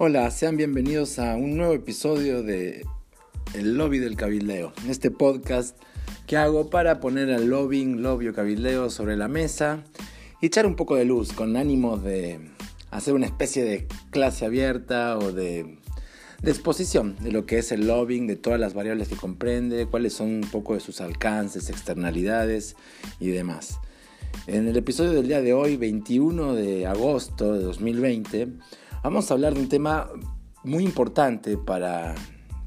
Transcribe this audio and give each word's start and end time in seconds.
Hola, 0.00 0.30
sean 0.30 0.56
bienvenidos 0.56 1.18
a 1.18 1.34
un 1.34 1.56
nuevo 1.56 1.74
episodio 1.74 2.44
de 2.44 2.86
El 3.52 3.76
Lobby 3.76 3.98
del 3.98 4.14
Cabildeo, 4.14 4.72
este 4.88 5.10
podcast 5.10 5.76
que 6.28 6.36
hago 6.36 6.70
para 6.70 7.00
poner 7.00 7.32
al 7.32 7.48
lobbying, 7.48 8.00
lobby 8.00 8.28
o 8.28 8.32
cabildeo 8.32 8.90
sobre 8.90 9.16
la 9.16 9.26
mesa 9.26 9.82
y 10.40 10.46
echar 10.46 10.66
un 10.66 10.76
poco 10.76 10.94
de 10.94 11.04
luz 11.04 11.32
con 11.32 11.56
ánimo 11.56 11.96
de 11.96 12.38
hacer 12.92 13.12
una 13.12 13.26
especie 13.26 13.64
de 13.64 13.88
clase 14.10 14.46
abierta 14.46 15.18
o 15.18 15.32
de, 15.32 15.78
de 16.42 16.50
exposición 16.52 17.16
de 17.20 17.32
lo 17.32 17.44
que 17.44 17.58
es 17.58 17.72
el 17.72 17.88
lobbying, 17.88 18.28
de 18.28 18.36
todas 18.36 18.60
las 18.60 18.74
variables 18.74 19.08
que 19.08 19.16
comprende, 19.16 19.86
cuáles 19.86 20.12
son 20.12 20.28
un 20.28 20.48
poco 20.48 20.74
de 20.74 20.80
sus 20.80 21.00
alcances, 21.00 21.70
externalidades 21.70 22.76
y 23.18 23.30
demás. 23.30 23.80
En 24.46 24.68
el 24.68 24.76
episodio 24.76 25.10
del 25.10 25.26
día 25.26 25.42
de 25.42 25.54
hoy, 25.54 25.76
21 25.76 26.54
de 26.54 26.86
agosto 26.86 27.52
de 27.52 27.64
2020, 27.64 28.48
Vamos 29.02 29.30
a 29.30 29.34
hablar 29.34 29.54
de 29.54 29.60
un 29.60 29.68
tema 29.68 30.08
muy 30.64 30.82
importante 30.82 31.56
para, 31.56 32.16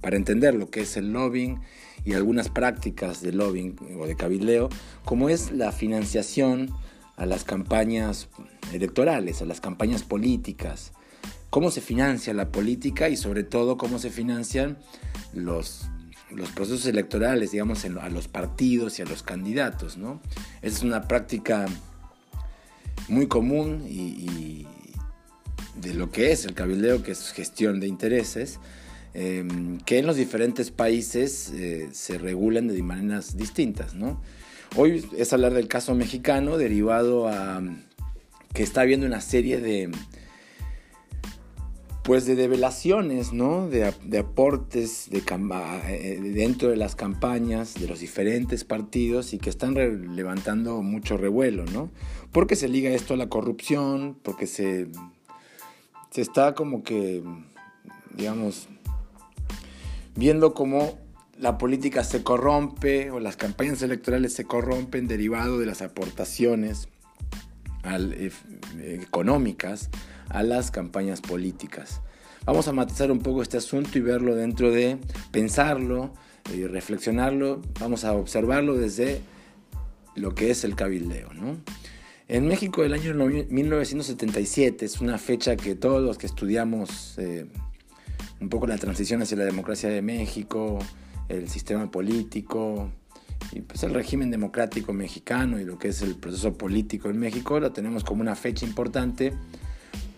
entender 0.01 0.55
lo 0.55 0.69
que 0.69 0.81
es 0.81 0.95
el 0.95 1.11
lobbying 1.11 1.59
y 2.05 2.13
algunas 2.13 2.49
prácticas 2.49 3.21
de 3.21 3.33
lobbying 3.33 3.75
o 3.99 4.07
de 4.07 4.15
cabildeo, 4.15 4.69
como 5.03 5.27
es 5.29 5.51
la 5.51 5.73
financiación 5.73 6.71
a 7.17 7.25
las 7.25 7.43
campañas 7.43 8.29
electorales, 8.71 9.41
a 9.41 9.45
las 9.45 9.59
campañas 9.59 10.03
políticas, 10.03 10.93
cómo 11.49 11.69
se 11.69 11.81
financia 11.81 12.33
la 12.33 12.49
política 12.49 13.09
y 13.09 13.17
sobre 13.17 13.43
todo 13.43 13.77
cómo 13.77 13.99
se 13.99 14.09
financian 14.09 14.77
los, 15.33 15.89
los 16.31 16.49
procesos 16.51 16.85
electorales, 16.85 17.51
digamos, 17.51 17.83
a 17.83 18.09
los 18.09 18.29
partidos 18.29 18.99
y 18.99 19.01
a 19.01 19.05
los 19.05 19.21
candidatos. 19.21 19.97
¿no? 19.97 20.21
Es 20.61 20.81
una 20.81 21.09
práctica 21.09 21.65
muy 23.09 23.27
común 23.27 23.85
y, 23.87 24.65
de 25.75 25.93
lo 25.93 26.11
que 26.11 26.31
es 26.31 26.45
el 26.45 26.53
cabildeo, 26.53 27.03
que 27.03 27.11
es 27.11 27.31
gestión 27.31 27.79
de 27.79 27.87
intereses, 27.87 28.59
em, 29.13 29.79
que 29.79 29.99
en 29.99 30.07
los 30.07 30.15
diferentes 30.15 30.71
países 30.71 31.51
eh, 31.53 31.89
se 31.91 32.17
regulan 32.17 32.67
de 32.67 32.81
maneras 32.83 33.37
distintas. 33.37 33.93
¿no? 33.93 34.21
Hoy 34.75 35.05
es 35.17 35.33
hablar 35.33 35.53
del 35.53 35.67
caso 35.67 35.95
mexicano 35.95 36.57
derivado 36.57 37.27
a 37.27 37.61
que 38.53 38.63
está 38.63 38.81
habiendo 38.81 39.05
una 39.05 39.21
serie 39.21 39.59
de 39.59 39.91
pues 42.03 42.25
de 42.25 42.35
develaciones, 42.35 43.31
¿no? 43.31 43.69
De, 43.69 43.85
aportes 44.17 45.09
de, 45.11 45.23
eh, 45.87 46.19
dentro 46.33 46.69
de 46.69 46.75
las 46.75 46.95
campañas 46.95 47.75
de 47.75 47.87
los 47.87 47.99
diferentes 47.99 48.63
partidos 48.63 49.33
y 49.33 49.37
que 49.37 49.51
están 49.51 49.75
levantando 50.15 50.81
mucho 50.81 51.17
revuelo, 51.17 51.63
¿no? 51.65 51.91
Porque 52.31 52.55
se 52.55 52.67
liga 52.67 52.89
esto 52.89 53.13
a 53.13 53.17
la 53.17 53.29
corrupción, 53.29 54.17
porque 54.23 54.47
se 54.47 54.87
se 56.11 56.21
está 56.21 56.53
como 56.53 56.83
que, 56.83 57.23
digamos, 58.13 58.67
viendo 60.15 60.53
cómo 60.53 60.99
la 61.37 61.57
política 61.57 62.03
se 62.03 62.21
corrompe 62.21 63.09
o 63.11 63.19
las 63.19 63.37
campañas 63.37 63.81
electorales 63.81 64.33
se 64.33 64.45
corrompen 64.45 65.07
derivado 65.07 65.57
de 65.57 65.65
las 65.65 65.81
aportaciones 65.81 66.89
eh, 67.83 68.31
económicas 69.01 69.89
a 70.29 70.43
las 70.43 70.69
campañas 70.69 71.21
políticas. 71.21 72.01
Vamos 72.45 72.67
a 72.67 72.73
matizar 72.73 73.11
un 73.11 73.19
poco 73.19 73.41
este 73.41 73.57
asunto 73.57 73.97
y 73.97 74.01
verlo 74.01 74.35
dentro 74.35 74.71
de 74.71 74.97
pensarlo 75.31 76.13
y 76.53 76.65
reflexionarlo. 76.65 77.61
Vamos 77.79 78.03
a 78.03 78.13
observarlo 78.13 78.75
desde 78.75 79.21
lo 80.15 80.35
que 80.35 80.51
es 80.51 80.63
el 80.63 80.75
cabildeo, 80.75 81.33
¿no? 81.33 81.57
En 82.31 82.47
México 82.47 82.85
el 82.85 82.93
año 82.93 83.13
1977 83.13 84.85
es 84.85 85.01
una 85.01 85.17
fecha 85.17 85.57
que 85.57 85.75
todos 85.75 86.01
los 86.01 86.17
que 86.17 86.27
estudiamos 86.27 87.15
eh, 87.17 87.45
un 88.39 88.47
poco 88.47 88.67
la 88.67 88.77
transición 88.77 89.21
hacia 89.21 89.35
la 89.35 89.43
democracia 89.43 89.89
de 89.89 90.01
México, 90.01 90.79
el 91.27 91.49
sistema 91.49 91.91
político 91.91 92.89
y 93.51 93.59
pues 93.59 93.83
el 93.83 93.93
régimen 93.93 94.31
democrático 94.31 94.93
mexicano 94.93 95.59
y 95.59 95.65
lo 95.65 95.77
que 95.77 95.89
es 95.89 96.01
el 96.03 96.15
proceso 96.15 96.53
político 96.53 97.09
en 97.09 97.19
México 97.19 97.59
lo 97.59 97.73
tenemos 97.73 98.05
como 98.05 98.21
una 98.21 98.37
fecha 98.37 98.65
importante 98.65 99.33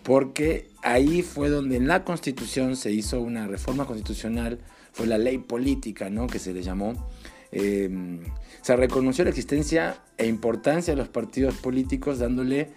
porque 0.04 0.68
ahí 0.84 1.20
fue 1.22 1.48
donde 1.48 1.78
en 1.78 1.88
la 1.88 2.04
constitución 2.04 2.76
se 2.76 2.92
hizo 2.92 3.20
una 3.20 3.48
reforma 3.48 3.86
constitucional, 3.86 4.60
fue 4.92 5.08
la 5.08 5.18
ley 5.18 5.38
política, 5.38 6.10
¿no? 6.10 6.28
que 6.28 6.38
se 6.38 6.54
le 6.54 6.62
llamó, 6.62 7.08
Em, 7.56 8.18
se 8.62 8.74
reconoció 8.74 9.22
la 9.22 9.30
existencia 9.30 9.96
e 10.18 10.26
importancia 10.26 10.92
de 10.92 10.98
los 10.98 11.08
partidos 11.08 11.54
políticos 11.54 12.18
dándole 12.18 12.70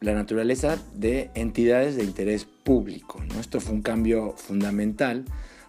la 0.00 0.12
naturaleza 0.12 0.78
de 0.94 1.30
entidades 1.34 1.96
de 1.96 2.04
interés 2.04 2.44
público. 2.44 3.22
Esto 3.40 3.58
fue 3.58 3.74
un 3.74 3.80
cambio 3.80 4.34
fundamental 4.36 5.24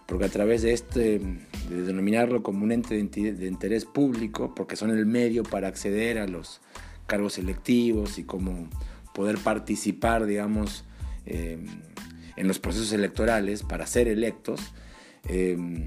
porque 0.06 0.26
a 0.26 0.28
través 0.28 0.60
de 0.60 0.74
este, 0.74 1.20
de 1.70 1.82
denominarlo 1.86 2.42
como 2.42 2.64
un 2.64 2.72
ente 2.72 2.94
de, 2.94 3.46
interés 3.46 3.86
público, 3.86 4.54
porque 4.54 4.76
son 4.76 4.90
el 4.90 5.06
medio 5.06 5.42
para 5.42 5.68
acceder 5.68 6.18
a 6.18 6.26
los 6.26 6.60
cargos 7.06 7.38
electivos 7.38 8.18
y 8.18 8.24
como 8.24 8.68
poder 9.14 9.38
participar, 9.38 10.26
digamos, 10.26 10.84
em, 11.24 11.64
en 12.36 12.48
los 12.48 12.58
procesos 12.58 12.92
electorales 12.92 13.62
para 13.62 13.86
ser 13.86 14.08
electos, 14.08 14.60
em, 15.28 15.86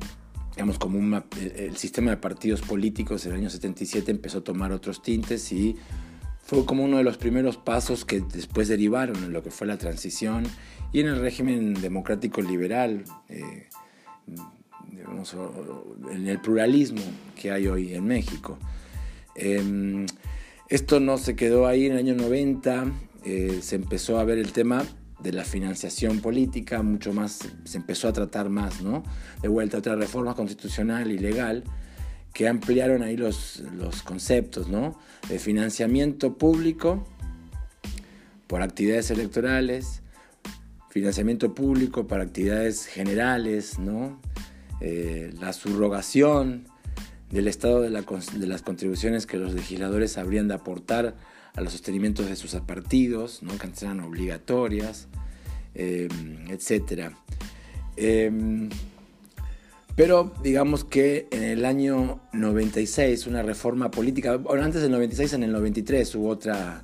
digamos, 0.58 0.80
como 0.80 1.22
el 1.40 1.78
sistema 1.78 2.10
de 2.10 2.18
partidos 2.18 2.62
políticos 2.62 3.24
en 3.28 3.34
el 3.34 3.42
año 3.42 3.50
77 3.52 4.10
empezó 4.10 4.40
a 4.40 4.44
tomar 4.44 4.72
otros 4.72 5.04
tintes 5.04 5.52
y 5.52 5.76
fue 6.44 6.66
como 6.66 6.84
uno 6.84 6.98
de 6.98 7.04
los 7.04 7.18
primeros 7.18 7.58
pasos 7.58 8.06
que 8.06 8.22
después 8.22 8.68
derivaron 8.68 9.18
en 9.18 9.34
lo 9.34 9.44
que 9.44 9.52
fue 9.52 9.68
la 9.68 9.78
transición 9.78 10.46
y 10.92 11.02
en 11.02 11.10
el 11.10 11.20
régimen 11.20 11.76
democrático 11.76 12.42
liberal, 12.42 13.04
eh, 13.30 13.68
en 16.12 16.28
el 16.28 16.42
pluralismo 16.42 17.04
que 17.40 17.52
hay 17.52 17.68
hoy 17.68 17.94
en 17.94 18.06
México. 18.06 18.58
Em, 19.36 20.08
esto 20.70 21.00
no 21.00 21.20
se 21.20 21.36
quedó 21.36 21.68
ahí 21.68 21.86
en 21.86 21.92
el 21.92 21.98
año 22.00 22.16
90, 22.16 22.92
eh, 23.26 23.60
se 23.62 23.76
empezó 23.76 24.18
a 24.18 24.24
ver 24.24 24.40
el 24.40 24.54
tema 24.54 24.88
de 25.20 25.32
la 25.32 25.44
financiación 25.44 26.20
política, 26.20 26.82
mucho 26.84 27.14
más, 27.14 27.48
se 27.64 27.78
empezó 27.78 28.08
a 28.08 28.14
tratar 28.14 28.50
más, 28.50 28.82
¿no? 28.82 29.04
De 29.42 29.48
vuelta 29.48 29.78
a 29.78 29.80
otra 29.80 29.96
reforma 29.96 30.36
constitucional 30.36 31.12
y 31.12 31.18
legal 31.18 31.64
que 32.34 32.48
ampliaron 32.48 33.02
ahí 33.02 33.18
los, 33.18 33.64
los 33.76 34.04
conceptos, 34.04 34.68
¿no? 34.68 35.00
De 35.28 35.40
financiamiento 35.40 36.38
público 36.38 37.08
por 38.46 38.62
actividades 38.62 39.10
electorales, 39.12 40.04
financiamiento 40.90 41.54
público 41.54 42.08
para 42.08 42.24
actividades 42.24 42.86
generales, 42.86 43.80
¿no? 43.80 44.22
Eh, 44.82 45.34
la 45.40 45.54
subrogación 45.54 46.68
del 47.32 47.48
estado 47.48 47.82
de, 47.82 47.90
de, 47.90 48.48
las 48.48 48.62
contribuciones 48.62 49.26
que 49.26 49.38
los 49.38 49.54
legisladores 49.54 50.18
habrían 50.18 50.48
de 50.48 50.54
aportar 50.54 51.16
a 51.58 51.62
los 51.62 51.74
sostenimientos 51.74 52.28
de 52.28 52.36
sus 52.36 52.54
partidos, 52.62 53.42
¿no? 53.42 53.58
que 53.58 53.66
antes 53.66 53.82
eran 53.82 54.00
obligatorias, 54.02 55.08
eh, 55.74 56.08
etc. 56.50 57.12
Em, 57.98 58.70
pero 59.96 60.32
digamos 60.44 60.84
que 60.84 61.28
en 61.32 61.42
el 61.42 61.66
año 61.66 62.22
96, 62.32 63.26
una 63.26 63.42
reforma 63.42 63.90
política, 63.90 64.38
bueno, 64.38 64.64
antes 64.64 64.84
del 64.84 64.92
96, 64.92 65.34
en 65.34 65.44
el 65.44 65.52
93 65.52 66.14
hubo 66.16 66.30
otra, 66.30 66.84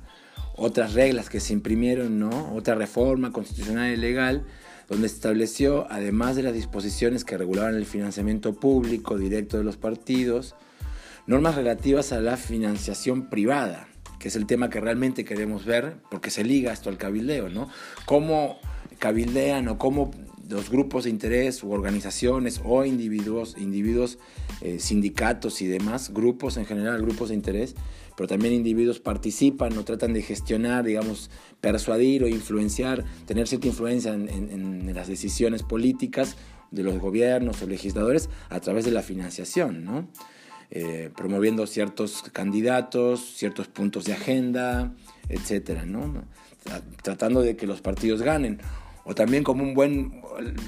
otras 0.56 0.94
reglas 0.94 1.30
que 1.30 1.38
se 1.38 1.52
imprimieron, 1.52 2.18
¿no? 2.18 2.52
otra 2.52 2.74
reforma 2.74 3.30
constitucional 3.30 3.92
y 3.92 3.96
legal, 3.96 4.44
donde 4.88 5.08
se 5.08 5.14
estableció, 5.14 5.86
además 5.88 6.34
de 6.34 6.42
las 6.42 6.52
disposiciones 6.52 7.24
que 7.24 7.38
regulaban 7.38 7.76
el 7.76 7.86
financiamiento 7.86 8.54
público 8.54 9.16
directo 9.18 9.56
de 9.56 9.62
los 9.62 9.76
partidos, 9.76 10.56
normas 11.28 11.54
relativas 11.54 12.12
a 12.12 12.20
la 12.20 12.36
financiación 12.36 13.30
privada, 13.30 13.86
que 14.18 14.28
es 14.28 14.36
el 14.36 14.46
tema 14.46 14.70
que 14.70 14.80
realmente 14.80 15.24
queremos 15.24 15.64
ver, 15.64 15.96
porque 16.10 16.30
se 16.30 16.44
liga 16.44 16.72
esto 16.72 16.90
al 16.90 16.98
cabildeo, 16.98 17.48
¿no? 17.48 17.68
Cómo 18.06 18.58
cabildean 18.98 19.68
o 19.68 19.78
cómo 19.78 20.10
los 20.48 20.70
grupos 20.70 21.04
de 21.04 21.10
interés 21.10 21.62
u 21.62 21.72
organizaciones 21.72 22.60
o 22.64 22.84
individuos, 22.84 23.56
individuos 23.58 24.18
eh, 24.60 24.78
sindicatos 24.78 25.62
y 25.62 25.66
demás, 25.66 26.12
grupos 26.12 26.56
en 26.56 26.66
general, 26.66 27.00
grupos 27.02 27.30
de 27.30 27.34
interés, 27.34 27.74
pero 28.16 28.28
también 28.28 28.54
individuos 28.54 29.00
participan 29.00 29.76
o 29.76 29.84
tratan 29.84 30.12
de 30.12 30.22
gestionar, 30.22 30.84
digamos, 30.84 31.30
persuadir 31.60 32.24
o 32.24 32.28
influenciar, 32.28 33.04
tener 33.26 33.48
cierta 33.48 33.66
influencia 33.66 34.12
en, 34.12 34.28
en 34.28 34.94
las 34.94 35.08
decisiones 35.08 35.62
políticas 35.62 36.36
de 36.70 36.82
los 36.82 36.98
gobiernos 36.98 37.62
o 37.62 37.66
legisladores 37.66 38.28
a 38.50 38.60
través 38.60 38.84
de 38.84 38.90
la 38.90 39.02
financiación, 39.02 39.84
¿no? 39.84 40.08
Eh, 40.70 41.10
promoviendo 41.16 41.66
ciertos 41.66 42.22
candidatos, 42.32 43.34
ciertos 43.36 43.68
puntos 43.68 44.04
de 44.04 44.14
agenda, 44.14 44.92
etcétera, 45.28 45.84
¿no? 45.84 46.24
Tratando 47.02 47.42
de 47.42 47.56
que 47.56 47.66
los 47.66 47.80
partidos 47.80 48.22
ganen. 48.22 48.60
O 49.04 49.14
también 49.14 49.44
como 49.44 49.62
un 49.62 49.74
buen, 49.74 50.22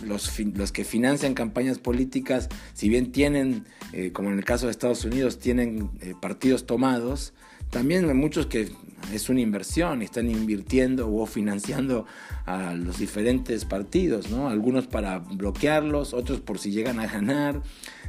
los, 0.04 0.38
los 0.38 0.70
que 0.70 0.84
financian 0.84 1.34
campañas 1.34 1.78
políticas, 1.78 2.48
si 2.74 2.88
bien 2.88 3.10
tienen, 3.10 3.64
eh, 3.92 4.12
como 4.12 4.30
en 4.30 4.38
el 4.38 4.44
caso 4.44 4.66
de 4.66 4.72
Estados 4.72 5.04
Unidos, 5.04 5.38
tienen 5.38 5.90
eh, 6.02 6.14
partidos 6.20 6.66
tomados, 6.66 7.32
también 7.70 8.08
hay 8.08 8.14
muchos 8.14 8.46
que 8.46 8.70
es 9.12 9.28
una 9.28 9.40
inversión, 9.40 10.02
están 10.02 10.30
invirtiendo 10.30 11.12
o 11.12 11.26
financiando 11.26 12.06
a 12.44 12.74
los 12.74 12.98
diferentes 12.98 13.64
partidos, 13.64 14.30
¿no? 14.30 14.48
Algunos 14.48 14.86
para 14.86 15.18
bloquearlos, 15.18 16.14
otros 16.14 16.40
por 16.40 16.58
si 16.58 16.70
llegan 16.70 17.00
a 17.00 17.06
ganar. 17.06 17.62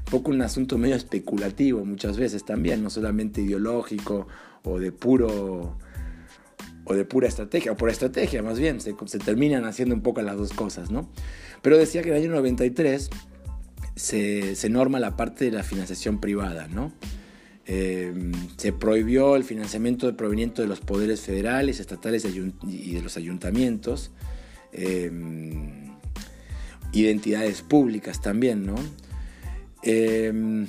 Poco 0.09 0.31
un 0.31 0.41
asunto 0.41 0.77
medio 0.77 0.95
especulativo 0.95 1.83
muchas 1.85 2.17
veces 2.17 2.45
también, 2.45 2.81
no 2.81 2.89
solamente 2.89 3.41
ideológico 3.41 4.27
o 4.63 4.79
de 4.79 4.91
puro 4.91 5.77
o 6.85 6.93
de 6.93 7.03
pura 7.03 7.27
estrategia, 7.27 7.73
o 7.73 7.77
por 7.77 7.89
estrategia 7.89 8.41
más 8.41 8.59
bien, 8.59 8.79
se, 8.79 8.95
se, 9.05 9.19
terminan 9.19 9.65
haciendo 9.65 9.93
un 9.93 10.01
poco 10.01 10.21
las 10.21 10.37
dos 10.37 10.53
cosas, 10.53 10.89
¿no? 10.89 11.09
Pero 11.61 11.77
decía 11.77 12.01
que 12.01 12.09
en 12.09 12.15
el 12.15 12.21
año 12.23 12.31
93 12.31 13.09
se, 13.95 14.55
se 14.55 14.69
norma 14.69 14.99
la 14.99 15.17
parte 15.17 15.43
de 15.43 15.51
la 15.51 15.63
financiación 15.63 16.21
privada, 16.21 16.69
¿no? 16.69 16.93
Eh, 17.69 18.13
se 18.55 18.71
prohibió 18.71 19.35
el 19.35 19.43
financiamiento 19.43 20.15
proveniente 20.15 20.61
de 20.61 20.69
los 20.69 20.79
poderes 20.79 21.19
federales, 21.19 21.81
estatales 21.81 22.25
y 22.25 22.93
de 22.93 23.01
los 23.01 23.17
ayuntamientos, 23.17 24.11
eh, 24.71 25.11
identidades 26.93 27.61
públicas 27.63 28.21
también, 28.21 28.65
¿no? 28.65 28.75
Eh, 29.83 30.67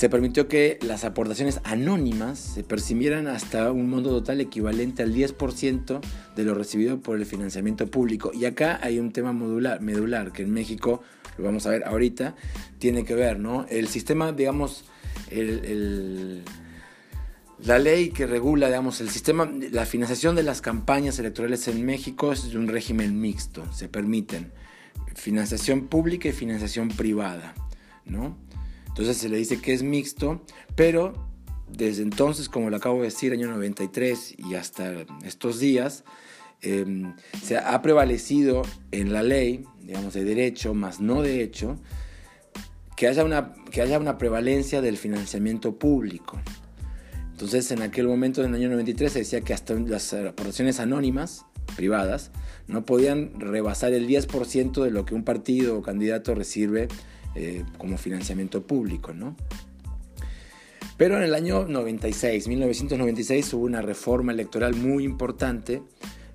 se 0.00 0.08
permitió 0.08 0.48
que 0.48 0.78
las 0.80 1.04
aportaciones 1.04 1.60
anónimas 1.62 2.38
se 2.38 2.64
percibieran 2.64 3.26
hasta 3.26 3.70
un 3.70 3.90
monto 3.90 4.08
total 4.08 4.40
equivalente 4.40 5.02
al 5.02 5.12
10% 5.14 6.00
de 6.34 6.42
lo 6.42 6.54
recibido 6.54 7.00
por 7.00 7.18
el 7.18 7.26
financiamiento 7.26 7.86
público. 7.86 8.30
Y 8.32 8.46
acá 8.46 8.80
hay 8.82 8.98
un 8.98 9.12
tema 9.12 9.34
modular, 9.34 9.82
medular 9.82 10.32
que 10.32 10.42
en 10.42 10.52
México, 10.52 11.02
lo 11.36 11.44
vamos 11.44 11.66
a 11.66 11.70
ver 11.70 11.84
ahorita, 11.84 12.34
tiene 12.78 13.04
que 13.04 13.14
ver, 13.14 13.38
¿no? 13.38 13.66
El 13.68 13.88
sistema, 13.88 14.32
digamos, 14.32 14.84
la 17.62 17.78
ley 17.78 18.08
que 18.08 18.26
regula, 18.26 18.68
digamos, 18.68 19.02
el 19.02 19.10
sistema, 19.10 19.52
la 19.70 19.84
financiación 19.84 20.34
de 20.34 20.44
las 20.44 20.62
campañas 20.62 21.18
electorales 21.18 21.68
en 21.68 21.84
México 21.84 22.32
es 22.32 22.54
un 22.54 22.68
régimen 22.68 23.20
mixto, 23.20 23.70
se 23.70 23.88
permiten 23.88 24.50
financiación 25.14 25.88
pública 25.88 26.30
y 26.30 26.32
financiación 26.32 26.88
privada, 26.88 27.54
¿no? 28.04 28.36
Entonces 28.88 29.16
se 29.16 29.28
le 29.28 29.36
dice 29.36 29.60
que 29.60 29.72
es 29.72 29.82
mixto, 29.82 30.42
pero 30.74 31.30
desde 31.68 32.02
entonces, 32.02 32.48
como 32.48 32.70
lo 32.70 32.76
acabo 32.76 32.98
de 32.98 33.04
decir, 33.04 33.32
año 33.32 33.48
93 33.48 34.34
y 34.38 34.54
hasta 34.54 35.06
estos 35.24 35.58
días, 35.58 36.04
em, 36.62 37.14
se 37.42 37.56
ha 37.56 37.80
prevalecido 37.82 38.62
en 38.90 39.12
la 39.12 39.22
ley, 39.22 39.64
digamos, 39.82 40.14
de 40.14 40.24
derecho, 40.24 40.74
más 40.74 41.00
no 41.00 41.22
de 41.22 41.42
hecho, 41.42 41.78
que 42.96 43.08
haya 43.08 43.24
una, 43.24 43.54
que 43.70 43.80
haya 43.80 43.98
una 43.98 44.18
prevalencia 44.18 44.82
del 44.82 44.98
financiamiento 44.98 45.78
público. 45.78 46.38
Entonces, 47.30 47.70
en 47.70 47.80
aquel 47.80 48.06
momento, 48.06 48.42
en 48.42 48.50
el 48.50 48.60
año 48.60 48.68
93, 48.70 49.12
se 49.12 49.18
decía 49.20 49.40
que 49.40 49.54
hasta 49.54 49.72
las 49.74 50.12
aportaciones 50.12 50.80
anónimas, 50.80 51.46
privadas, 51.76 52.30
no 52.68 52.84
podían 52.84 53.40
rebasar 53.40 53.94
el 53.94 54.06
10% 54.06 54.82
de 54.82 54.90
lo 54.90 55.06
que 55.06 55.14
un 55.14 55.24
partido 55.24 55.78
o 55.78 55.82
candidato 55.82 56.34
recibe 56.34 56.88
eh, 57.34 57.64
como 57.78 57.98
financiamiento 57.98 58.66
público, 58.66 59.12
¿no? 59.12 59.36
Pero 60.96 61.16
en 61.16 61.22
el 61.22 61.34
año 61.34 61.66
96, 61.66 62.48
1996, 62.48 63.54
hubo 63.54 63.64
una 63.64 63.80
reforma 63.80 64.32
electoral 64.32 64.74
muy 64.74 65.04
importante, 65.04 65.82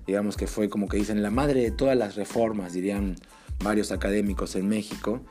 digamos 0.06 0.36
que 0.36 0.46
fue 0.46 0.68
como 0.68 0.88
que 0.88 0.96
dicen 0.96 1.22
la 1.22 1.30
madre 1.30 1.60
de 1.60 1.70
todas 1.70 1.96
las 1.96 2.16
reformas, 2.16 2.72
dirían 2.72 3.16
varios 3.62 3.92
académicos 3.92 4.56
en 4.56 4.68
México, 4.68 5.22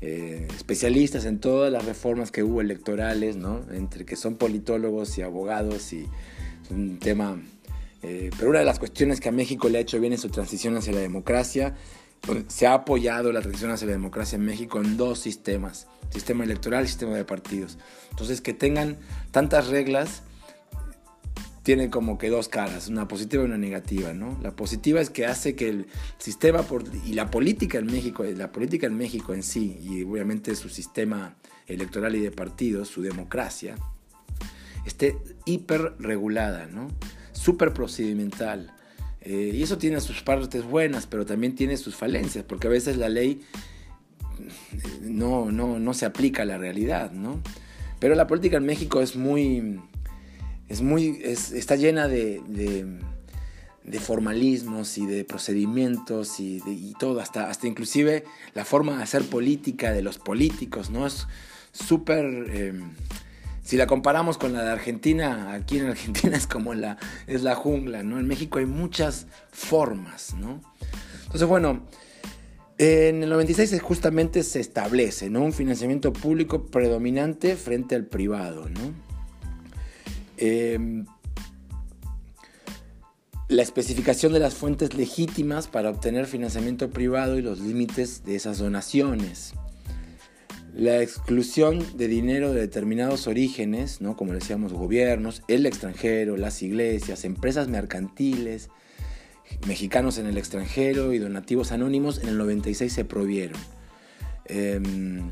eh, 0.00 0.46
especialistas 0.54 1.24
en 1.24 1.40
todas 1.40 1.72
las 1.72 1.84
reformas 1.86 2.30
que 2.30 2.42
hubo 2.42 2.60
electorales, 2.60 3.36
¿no? 3.36 3.64
entre 3.72 4.04
que 4.04 4.16
son 4.16 4.36
politólogos 4.36 5.16
y 5.18 5.22
abogados 5.22 5.92
y 5.92 6.06
un 6.70 6.98
tema... 6.98 7.40
Eh, 8.02 8.28
pero 8.36 8.50
una 8.50 8.58
de 8.58 8.66
las 8.66 8.78
cuestiones 8.78 9.18
que 9.18 9.30
a 9.30 9.32
México 9.32 9.70
le 9.70 9.78
ha 9.78 9.80
hecho 9.80 9.98
bien 9.98 10.12
es 10.12 10.20
su 10.20 10.28
transición 10.28 10.76
hacia 10.76 10.92
la 10.92 11.00
democracia. 11.00 11.74
Se 12.48 12.66
ha 12.66 12.74
apoyado 12.74 13.32
la 13.32 13.40
transición 13.40 13.70
hacia 13.70 13.86
la 13.86 13.92
democracia 13.92 14.36
en 14.36 14.44
México 14.44 14.80
en 14.80 14.96
dos 14.96 15.18
sistemas, 15.18 15.86
sistema 16.10 16.44
electoral 16.44 16.84
y 16.84 16.88
sistema 16.88 17.14
de 17.14 17.24
partidos. 17.24 17.78
Entonces, 18.10 18.40
que 18.40 18.54
tengan 18.54 18.98
tantas 19.30 19.68
reglas 19.68 20.22
tiene 21.64 21.88
como 21.88 22.18
que 22.18 22.28
dos 22.28 22.48
caras, 22.48 22.88
una 22.88 23.08
positiva 23.08 23.42
y 23.42 23.46
una 23.46 23.56
negativa, 23.56 24.12
¿no? 24.12 24.38
La 24.42 24.54
positiva 24.54 25.00
es 25.00 25.08
que 25.08 25.24
hace 25.24 25.56
que 25.56 25.70
el 25.70 25.86
sistema 26.18 26.64
y 27.06 27.14
la 27.14 27.30
política 27.30 27.78
en 27.78 27.86
México, 27.86 28.22
la 28.22 28.52
política 28.52 28.86
en 28.86 28.98
México 28.98 29.32
en 29.32 29.42
sí, 29.42 29.78
y 29.82 30.02
obviamente 30.02 30.54
su 30.56 30.68
sistema 30.68 31.36
electoral 31.66 32.14
y 32.16 32.20
de 32.20 32.30
partidos, 32.30 32.88
su 32.88 33.00
democracia, 33.00 33.76
esté 34.84 35.16
hiper 35.46 35.94
regulada, 35.98 36.66
¿no? 36.66 36.88
Súper 37.32 37.72
procedimental. 37.72 38.74
Eh, 39.24 39.52
y 39.54 39.62
eso 39.62 39.78
tiene 39.78 40.00
sus 40.00 40.22
partes 40.22 40.64
buenas, 40.64 41.06
pero 41.06 41.24
también 41.24 41.54
tiene 41.54 41.76
sus 41.76 41.96
falencias, 41.96 42.44
porque 42.44 42.66
a 42.66 42.70
veces 42.70 42.96
la 42.96 43.08
ley 43.08 43.42
no, 45.00 45.50
no, 45.50 45.78
no 45.78 45.94
se 45.94 46.06
aplica 46.06 46.42
a 46.42 46.46
la 46.46 46.58
realidad, 46.58 47.12
¿no? 47.12 47.40
Pero 48.00 48.14
la 48.14 48.26
política 48.26 48.58
en 48.58 48.66
México 48.66 49.00
es 49.00 49.16
muy 49.16 49.80
es 50.68 50.82
muy, 50.82 51.20
está 51.22 51.76
llena 51.76 52.08
de, 52.08 52.40
de, 53.84 54.00
formalismos 54.00 54.98
y 54.98 55.06
de 55.06 55.24
procedimientos 55.24 56.40
y, 56.40 56.62
y, 56.66 56.94
todo, 56.98 57.20
hasta, 57.20 57.48
hasta 57.50 57.66
inclusive 57.66 58.24
la 58.54 58.64
forma 58.64 58.96
de 58.96 59.02
hacer 59.02 59.24
política 59.24 59.92
de 59.92 60.02
los 60.02 60.18
políticos, 60.18 60.90
¿no? 60.90 61.06
Es 61.06 61.26
súper... 61.72 62.24
Em, 62.24 62.90
si 63.64 63.78
la 63.78 63.86
comparamos 63.86 64.36
con 64.36 64.52
la 64.52 64.62
de 64.62 64.70
Argentina, 64.70 65.54
aquí 65.54 65.78
en 65.78 65.86
Argentina 65.86 66.36
es 66.36 66.46
como 66.46 66.74
la, 66.74 66.98
es 67.26 67.42
la 67.42 67.54
jungla, 67.54 68.02
¿no? 68.02 68.20
En 68.20 68.26
México 68.28 68.58
hay 68.58 68.66
muchas 68.66 69.26
formas, 69.50 70.34
¿no? 70.34 70.60
Entonces, 71.24 71.48
bueno, 71.48 71.82
en 72.76 73.22
el 73.22 73.30
96 73.30 73.80
justamente 73.80 74.42
se 74.42 74.60
establece, 74.60 75.30
¿no? 75.30 75.42
Un 75.42 75.54
financiamiento 75.54 76.12
público 76.12 76.66
predominante 76.66 77.56
frente 77.56 77.94
al 77.94 78.04
privado, 78.04 78.68
¿no? 78.68 78.92
Em, 80.36 81.06
la 83.48 83.62
especificación 83.62 84.32
de 84.34 84.40
las 84.40 84.54
fuentes 84.54 84.94
legítimas 84.94 85.68
para 85.68 85.88
obtener 85.88 86.26
financiamiento 86.26 86.90
privado 86.90 87.38
y 87.38 87.42
los 87.42 87.60
límites 87.60 88.24
de 88.24 88.36
esas 88.36 88.58
donaciones. 88.58 89.54
La 90.76 91.00
exclusión 91.00 91.86
de 91.96 92.08
dinero 92.08 92.52
de 92.52 92.60
determinados 92.60 93.28
orígenes, 93.28 94.00
¿no? 94.00 94.16
como 94.16 94.32
decíamos, 94.32 94.72
gobiernos, 94.72 95.42
el 95.46 95.66
extranjero, 95.66 96.36
las 96.36 96.62
iglesias, 96.62 97.24
empresas 97.24 97.68
mercantiles, 97.68 98.70
mexicanos 99.68 100.18
en 100.18 100.26
el 100.26 100.36
extranjero 100.36 101.12
y 101.12 101.20
donativos 101.20 101.70
anónimos 101.70 102.18
en 102.18 102.28
el 102.30 102.38
96 102.38 102.92
se 102.92 103.04
prohibieron. 103.04 103.60
Em, 104.46 105.30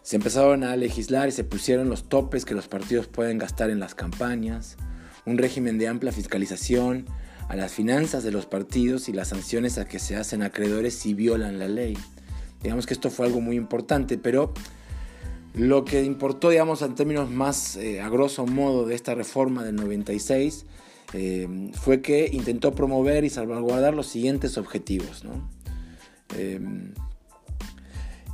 se 0.00 0.16
empezaron 0.16 0.64
a 0.64 0.74
legislar 0.76 1.28
y 1.28 1.32
se 1.32 1.44
pusieron 1.44 1.90
los 1.90 2.08
topes 2.08 2.46
que 2.46 2.54
los 2.54 2.66
partidos 2.66 3.06
pueden 3.06 3.36
gastar 3.36 3.68
en 3.68 3.80
las 3.80 3.94
campañas, 3.94 4.78
un 5.26 5.36
régimen 5.36 5.76
de 5.76 5.88
amplia 5.88 6.10
fiscalización 6.10 7.04
a 7.50 7.54
las 7.54 7.72
finanzas 7.72 8.24
de 8.24 8.32
los 8.32 8.46
partidos 8.46 9.10
y 9.10 9.12
las 9.12 9.28
sanciones 9.28 9.76
a 9.76 9.84
que 9.84 9.98
se 9.98 10.16
hacen 10.16 10.42
acreedores 10.42 10.94
si 10.94 11.12
violan 11.12 11.58
la 11.58 11.68
ley. 11.68 11.98
Digamos 12.62 12.86
que 12.86 12.94
esto 12.94 13.10
fue 13.10 13.26
algo 13.26 13.40
muy 13.40 13.56
importante, 13.56 14.18
pero 14.18 14.52
lo 15.54 15.84
que 15.84 16.04
importó, 16.04 16.50
digamos, 16.50 16.82
en 16.82 16.94
términos 16.94 17.30
más 17.30 17.76
eh, 17.76 18.00
a 18.00 18.08
grosso 18.08 18.46
modo 18.46 18.86
de 18.86 18.94
esta 18.94 19.14
reforma 19.14 19.64
del 19.64 19.76
96 19.76 20.66
eh, 21.12 21.70
fue 21.72 22.02
que 22.02 22.28
intentó 22.32 22.72
promover 22.72 23.24
y 23.24 23.30
salvaguardar 23.30 23.94
los 23.94 24.06
siguientes 24.06 24.58
objetivos. 24.58 25.24
¿no? 25.24 25.48
Eh, 26.36 26.60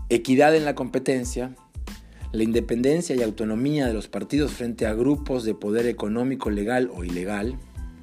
equidad 0.09 0.55
en 0.55 0.65
la 0.65 0.75
competencia, 0.75 1.55
la 2.33 2.43
independencia 2.43 3.17
y 3.17 3.23
autonomía 3.23 3.87
de 3.87 3.95
los 3.95 4.09
partidos 4.09 4.53
frente 4.53 4.87
a 4.87 4.95
grupos 4.95 5.45
de 5.45 5.55
poder 5.55 5.87
económico 5.87 6.51
legal 6.51 6.91
o 6.95 7.03
ilegal, 7.03 7.59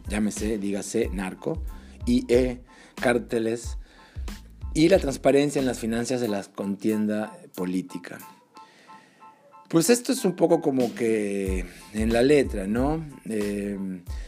llámese, 0.09 0.57
dígase, 0.57 1.09
narco, 1.13 1.61
y 2.05 2.25
e, 2.33 2.61
cárteles, 2.95 3.77
y 4.73 4.89
la 4.89 4.99
transparencia 4.99 5.59
en 5.59 5.65
las 5.65 5.79
finanzas 5.79 6.21
de 6.21 6.27
la 6.27 6.43
contienda 6.43 7.37
política. 7.55 8.19
Pues 9.69 9.89
esto 9.89 10.11
es 10.11 10.23
un 10.23 10.35
poco 10.35 10.61
como 10.61 10.93
que 10.93 11.65
en 11.93 12.13
la 12.13 12.21
letra, 12.21 12.67
¿no? 12.67 13.03
Eh, 13.27 13.77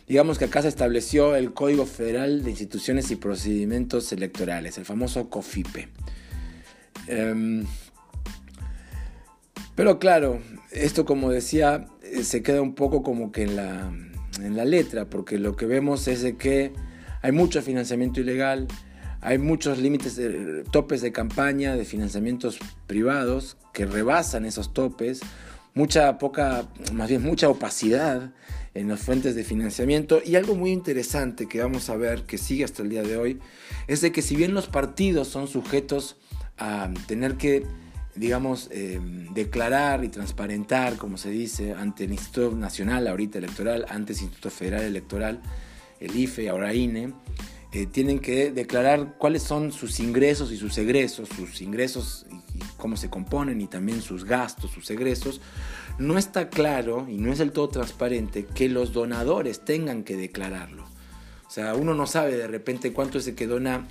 digamos 0.08 0.40
que 0.40 0.46
acá 0.46 0.64
se 0.64 0.70
estableció 0.70 1.36
el 1.36 1.54
Código 1.54 1.86
Federal 1.86 2.44
de 2.44 2.50
Instituciones 2.50 3.12
y 3.12 3.16
Procedimientos 3.16 4.12
Electorales, 4.12 4.78
el 4.80 4.86
famoso 4.86 5.30
COFIPE. 5.30 5.88
Em, 7.08 7.66
pero 9.76 10.00
claro, 10.00 10.42
esto 10.72 11.06
como 11.06 11.30
decía, 11.30 11.86
eh, 12.02 12.24
se 12.24 12.42
queda 12.42 12.62
un 12.62 12.74
poco 12.74 13.04
como 13.04 13.32
que 13.32 13.44
en 13.44 13.56
la, 13.56 13.94
en 14.42 14.56
la 14.56 14.66
letra, 14.66 15.10
porque 15.10 15.38
lo 15.38 15.56
que 15.56 15.68
vemos 15.68 16.08
es 16.08 16.24
que 16.36 16.74
hay 17.22 17.32
mucho 17.32 17.62
financiamiento 17.62 18.20
ilegal, 18.20 18.68
hay 19.26 19.40
muchos 19.40 19.80
límites, 19.80 20.22
topes 20.72 21.02
de 21.02 21.12
campaña, 21.12 21.76
de 21.76 21.84
financiamientos 21.84 22.60
privados 22.86 23.58
que 23.74 23.88
rebasan 23.88 24.46
esos 24.46 24.72
topes, 24.72 25.22
mucha 25.74 26.20
poca, 26.20 26.68
más 26.94 27.10
bien 27.10 27.24
mucha 27.24 27.50
opacidad 27.50 28.32
en 28.76 28.88
las 28.88 29.00
fuentes 29.00 29.34
de 29.34 29.44
financiamiento. 29.44 30.22
Y 30.24 30.36
algo 30.36 30.54
muy 30.54 30.72
interesante 30.72 31.48
que 31.48 31.60
vamos 31.60 31.90
a 31.90 31.96
ver, 31.96 32.24
que 32.24 32.38
sigue 32.38 32.64
hasta 32.64 32.84
el 32.84 32.90
día 32.90 33.02
de 33.02 33.18
hoy, 33.18 33.40
es 33.88 34.02
de 34.02 34.12
que 34.12 34.22
si 34.22 34.36
bien 34.36 34.54
los 34.54 34.68
partidos 34.68 35.28
son 35.28 35.48
sujetos 35.48 36.18
a 36.60 36.94
tener 37.08 37.34
que, 37.34 37.66
digamos, 38.14 38.70
eh, 38.72 39.00
declarar 39.34 40.04
y 40.04 40.10
transparentar, 40.10 40.98
como 40.98 41.18
se 41.18 41.32
dice, 41.32 41.74
ante 41.74 42.04
el 42.04 42.12
Instituto 42.12 42.56
Nacional, 42.56 43.08
ahorita 43.08 43.40
electoral, 43.40 43.88
antes 43.90 44.22
Instituto 44.22 44.52
Federal 44.52 44.84
Electoral, 44.84 45.42
el 46.00 46.16
IFE, 46.16 46.50
ahora 46.50 46.76
INE, 46.76 47.14
eh, 47.76 47.88
tienen 47.88 48.20
que 48.20 48.54
declarar 48.54 49.18
cuáles 49.18 49.44
son 49.44 49.74
sus 49.74 50.00
ingresos 50.00 50.50
y 50.54 50.56
sus 50.56 50.78
egresos, 50.78 51.28
sus 51.28 51.62
ingresos 51.62 52.26
y, 52.32 52.60
cómo 52.78 52.96
se 52.96 53.10
componen 53.10 53.60
y 53.60 53.68
también 53.68 54.02
sus 54.02 54.24
gastos, 54.24 54.72
sus 54.72 54.90
egresos, 54.92 55.42
no 56.00 56.18
está 56.18 56.50
claro 56.50 57.06
y 57.10 57.18
no 57.18 57.34
es 57.34 57.40
del 57.40 57.52
todo 57.52 57.68
transparente 57.68 58.46
que 58.46 58.70
los 58.70 58.94
donadores 58.94 59.66
tengan 59.66 60.06
que 60.06 60.16
declararlo. 60.16 60.86
O 60.86 61.50
sea, 61.50 61.76
uno 61.76 61.94
no 61.94 62.08
sabe 62.08 62.38
de 62.38 62.48
repente 62.48 62.94
cuánto 62.94 63.18
es 63.18 63.28
el 63.28 63.36
que 63.36 63.46
dona 63.46 63.86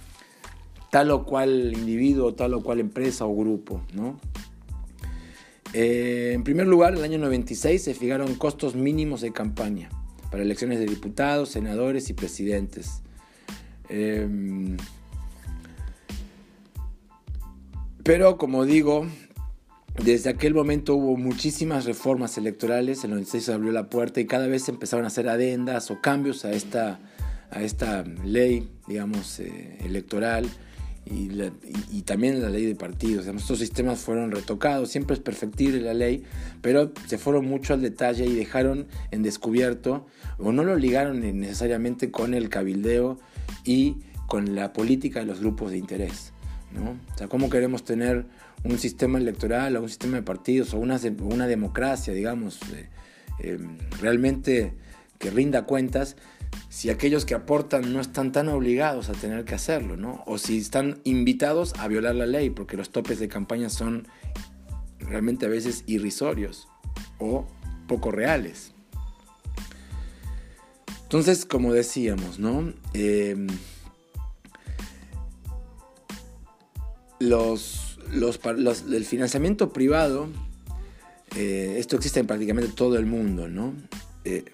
tal 0.90 1.10
o 1.10 1.26
cual 1.26 1.74
individuo, 1.74 2.32
tal 2.32 2.54
o 2.54 2.62
cual 2.62 2.80
empresa 2.80 3.26
o 3.26 3.36
grupo, 3.36 3.82
¿no? 3.92 4.18
Eh, 5.74 6.32
en 6.32 6.42
primer 6.42 6.68
lugar, 6.68 6.94
en 6.94 7.00
el 7.00 7.04
año 7.04 7.18
96 7.18 7.82
se 7.82 7.92
fijaron 7.92 8.34
costos 8.36 8.76
mínimos 8.76 9.20
de 9.20 9.30
campaña 9.30 9.90
para 10.30 10.42
elecciones 10.42 10.78
de 10.78 10.86
diputados, 10.86 11.50
senadores 11.50 12.08
y 12.08 12.14
presidentes. 12.14 13.03
Em, 13.88 14.76
pero 18.02 18.36
como 18.36 18.64
digo, 18.64 19.06
desde 20.02 20.30
aquel 20.30 20.54
momento 20.54 20.96
hubo 20.96 21.16
muchísimas 21.16 21.84
reformas 21.84 22.36
electorales, 22.36 23.04
en 23.04 23.10
el 23.10 23.16
96 23.16 23.44
se 23.44 23.52
abrió 23.52 23.72
la 23.72 23.88
puerta 23.88 24.20
y 24.20 24.26
cada 24.26 24.46
vez 24.46 24.64
se 24.64 24.72
empezaron 24.72 25.04
a 25.04 25.08
hacer 25.08 25.28
adendas 25.28 25.90
o 25.90 26.00
cambios 26.00 26.44
a 26.44 26.52
esta, 26.52 26.98
a 27.50 27.62
esta 27.62 28.04
ley, 28.24 28.68
digamos, 28.86 29.40
eh, 29.40 29.78
electoral 29.84 30.48
y, 31.06 32.02
también 32.02 32.40
la 32.42 32.48
ley 32.48 32.66
de 32.66 32.74
partidos. 32.74 33.26
estos 33.26 33.58
sistemas 33.58 34.00
fueron 34.00 34.30
retocados, 34.30 34.90
siempre 34.90 35.14
es 35.14 35.20
perfectible 35.20 35.80
la 35.80 35.94
ley, 35.94 36.24
pero 36.60 36.92
se 37.06 37.18
fueron 37.18 37.46
mucho 37.46 37.74
al 37.74 37.82
detalle 37.82 38.26
y 38.26 38.34
dejaron 38.34 38.86
en 39.10 39.22
descubierto, 39.22 40.06
o 40.38 40.52
no 40.52 40.64
lo 40.64 40.76
ligaron 40.76 41.20
necesariamente 41.38 42.10
con 42.10 42.34
el 42.34 42.48
cabildeo 42.48 43.18
y 43.64 43.96
con 44.26 44.54
la 44.54 44.72
política 44.72 45.20
de 45.20 45.26
los 45.26 45.40
grupos 45.40 45.70
de 45.70 45.78
interés. 45.78 46.32
¿no? 46.72 46.90
O 47.14 47.18
sea, 47.18 47.28
¿cómo 47.28 47.48
queremos 47.50 47.84
tener 47.84 48.26
un 48.64 48.78
sistema 48.78 49.18
electoral 49.18 49.76
o 49.76 49.82
un 49.82 49.88
sistema 49.88 50.16
de 50.16 50.22
partidos 50.22 50.74
o 50.74 50.78
una, 50.78 50.98
democracia, 50.98 52.14
digamos, 52.14 52.60
eh, 52.72 52.88
eh, 53.40 53.58
realmente 54.00 54.74
que 55.18 55.30
rinda 55.30 55.62
cuentas 55.62 56.16
si 56.68 56.90
aquellos 56.90 57.24
que 57.24 57.34
aportan 57.34 57.92
no 57.92 58.00
están 58.00 58.32
tan 58.32 58.48
obligados 58.48 59.08
a 59.08 59.12
tener 59.12 59.44
que 59.44 59.54
hacerlo, 59.54 59.96
¿no? 59.96 60.22
O 60.26 60.38
si 60.38 60.58
están 60.58 61.00
invitados 61.04 61.74
a 61.78 61.88
violar 61.88 62.14
la 62.14 62.26
ley, 62.26 62.50
porque 62.50 62.76
los 62.76 62.90
topes 62.90 63.18
de 63.18 63.28
campaña 63.28 63.68
son 63.68 64.08
realmente 64.98 65.46
a 65.46 65.48
veces 65.48 65.84
irrisorios 65.86 66.68
o 67.18 67.46
poco 67.86 68.10
reales. 68.10 68.73
Entonces, 71.14 71.46
como 71.46 71.72
decíamos, 71.72 72.40
¿no? 72.40 72.72
Em, 72.92 73.46
los, 77.20 78.00
el 78.10 79.04
financiamiento 79.04 79.72
privado, 79.72 80.26
eh, 81.36 81.76
esto 81.78 81.94
existe 81.94 82.18
en 82.18 82.26
prácticamente 82.26 82.72
todo 82.74 82.98
el 82.98 83.06
mundo, 83.06 83.46
¿no? 83.46 83.74
Eh, 84.24 84.44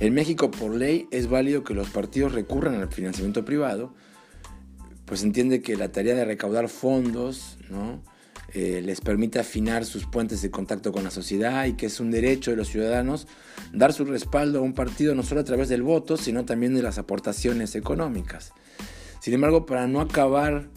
en 0.00 0.14
México, 0.14 0.50
por 0.50 0.74
ley, 0.74 1.06
es 1.12 1.28
válido 1.28 1.62
que 1.62 1.74
los 1.74 1.90
partidos 1.90 2.32
recurran 2.32 2.74
al 2.74 2.88
financiamiento 2.88 3.44
privado, 3.44 3.94
pues 5.04 5.22
entiende 5.22 5.62
que 5.62 5.76
la 5.76 5.92
tarea 5.92 6.16
de 6.16 6.24
recaudar 6.24 6.68
fondos 6.68 7.56
¿no? 7.70 8.02
Eh, 8.56 8.82
les 8.84 9.00
permite 9.00 9.40
afinar 9.40 9.84
sus 9.84 10.06
puentes 10.06 10.40
de 10.40 10.48
contacto 10.48 10.92
con 10.92 11.02
la 11.02 11.10
sociedad 11.10 11.64
y 11.64 11.72
que 11.72 11.86
es 11.86 11.98
un 11.98 12.12
derecho 12.12 12.52
de 12.52 12.56
los 12.56 12.68
ciudadanos 12.68 13.26
dar 13.72 13.92
su 13.92 14.04
respaldo 14.04 14.60
a 14.60 14.62
un 14.62 14.74
partido 14.74 15.12
no 15.16 15.24
solo 15.24 15.40
a 15.40 15.44
través 15.44 15.68
del 15.68 15.82
voto, 15.82 16.16
sino 16.16 16.44
también 16.44 16.72
de 16.72 16.82
las 16.82 16.98
aportaciones 16.98 17.74
económicas. 17.74 18.52
Sin 19.20 19.34
embargo, 19.34 19.66
para 19.66 19.88
no 19.88 20.00
acabar 20.00 20.68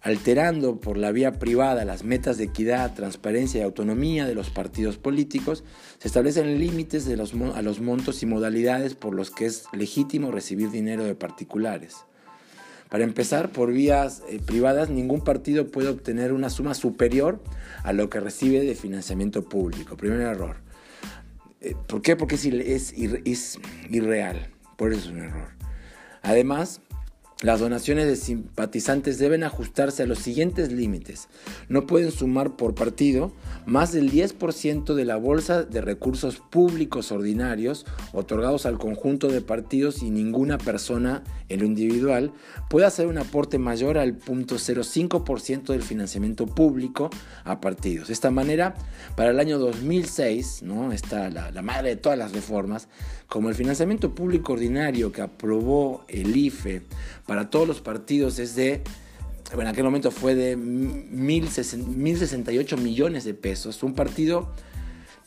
alterando 0.00 0.80
por 0.80 0.96
la 0.96 1.12
vía 1.12 1.38
privada 1.38 1.84
las 1.84 2.02
metas 2.02 2.36
de 2.36 2.44
equidad, 2.44 2.94
transparencia 2.94 3.60
y 3.60 3.62
autonomía 3.62 4.26
de 4.26 4.34
los 4.34 4.50
partidos 4.50 4.98
políticos, 4.98 5.62
se 5.98 6.08
establecen 6.08 6.58
límites 6.58 7.06
a 7.06 7.62
los 7.62 7.80
montos 7.80 8.24
y 8.24 8.26
modalidades 8.26 8.96
por 8.96 9.14
los 9.14 9.30
que 9.30 9.46
es 9.46 9.66
legítimo 9.72 10.32
recibir 10.32 10.70
dinero 10.72 11.04
de 11.04 11.14
particulares. 11.14 11.98
Para 12.90 13.04
empezar, 13.04 13.50
por 13.52 13.72
vías 13.72 14.22
eh, 14.28 14.40
privadas, 14.44 14.90
ningún 14.90 15.22
partido 15.22 15.68
puede 15.68 15.88
obtener 15.88 16.32
una 16.32 16.50
suma 16.50 16.74
superior 16.74 17.40
a 17.84 17.92
lo 17.92 18.10
que 18.10 18.18
recibe 18.18 18.60
de 18.60 18.74
financiamiento 18.74 19.48
público. 19.48 19.96
Primer 19.96 20.20
error. 20.20 20.56
Eh, 21.60 21.76
¿Por 21.86 22.02
qué? 22.02 22.16
Porque 22.16 22.34
es, 22.34 22.44
es, 22.44 22.92
es 23.24 23.58
irreal. 23.90 24.48
Por 24.76 24.92
eso 24.92 25.02
es 25.02 25.06
un 25.08 25.20
error. 25.20 25.48
Además, 26.22 26.80
las 27.42 27.60
donaciones 27.60 28.06
de 28.06 28.16
simpatizantes 28.16 29.18
deben 29.18 29.44
ajustarse 29.44 30.02
a 30.02 30.06
los 30.06 30.18
siguientes 30.18 30.70
límites. 30.72 31.28
No 31.68 31.86
pueden 31.86 32.10
sumar 32.10 32.56
por 32.56 32.74
partido 32.74 33.32
más 33.64 33.92
del 33.92 34.12
10% 34.12 34.94
de 34.94 35.04
la 35.06 35.16
bolsa 35.16 35.62
de 35.62 35.80
recursos 35.80 36.36
públicos 36.50 37.12
ordinarios 37.12 37.86
otorgados 38.12 38.66
al 38.66 38.78
conjunto 38.78 39.28
de 39.28 39.40
partidos 39.40 40.02
y 40.02 40.10
ninguna 40.10 40.58
persona 40.58 41.22
en 41.48 41.60
lo 41.60 41.66
individual 41.66 42.32
puede 42.68 42.86
hacer 42.86 43.06
un 43.06 43.16
aporte 43.16 43.58
mayor 43.58 43.96
al 43.96 44.18
0.05% 44.18 45.72
del 45.72 45.82
financiamiento 45.82 46.46
público 46.46 47.08
a 47.44 47.60
partidos. 47.60 48.08
De 48.08 48.14
esta 48.14 48.30
manera, 48.30 48.74
para 49.16 49.30
el 49.30 49.40
año 49.40 49.58
2006, 49.58 50.62
¿no? 50.62 50.92
está 50.92 51.30
la, 51.30 51.50
la 51.50 51.62
madre 51.62 51.90
de 51.90 51.96
todas 51.96 52.18
las 52.18 52.32
reformas, 52.32 52.88
como 53.28 53.48
el 53.48 53.54
financiamiento 53.54 54.14
público 54.14 54.54
ordinario 54.54 55.12
que 55.12 55.22
aprobó 55.22 56.04
el 56.08 56.36
IFE 56.36 56.82
para 57.30 57.48
todos 57.48 57.68
los 57.68 57.80
partidos 57.80 58.40
es 58.40 58.56
de, 58.56 58.82
en 59.52 59.66
aquel 59.68 59.84
momento 59.84 60.10
fue 60.10 60.34
de 60.34 60.58
1.068 60.58 62.76
millones 62.76 63.22
de 63.22 63.34
pesos. 63.34 63.84
Un 63.84 63.94
partido 63.94 64.52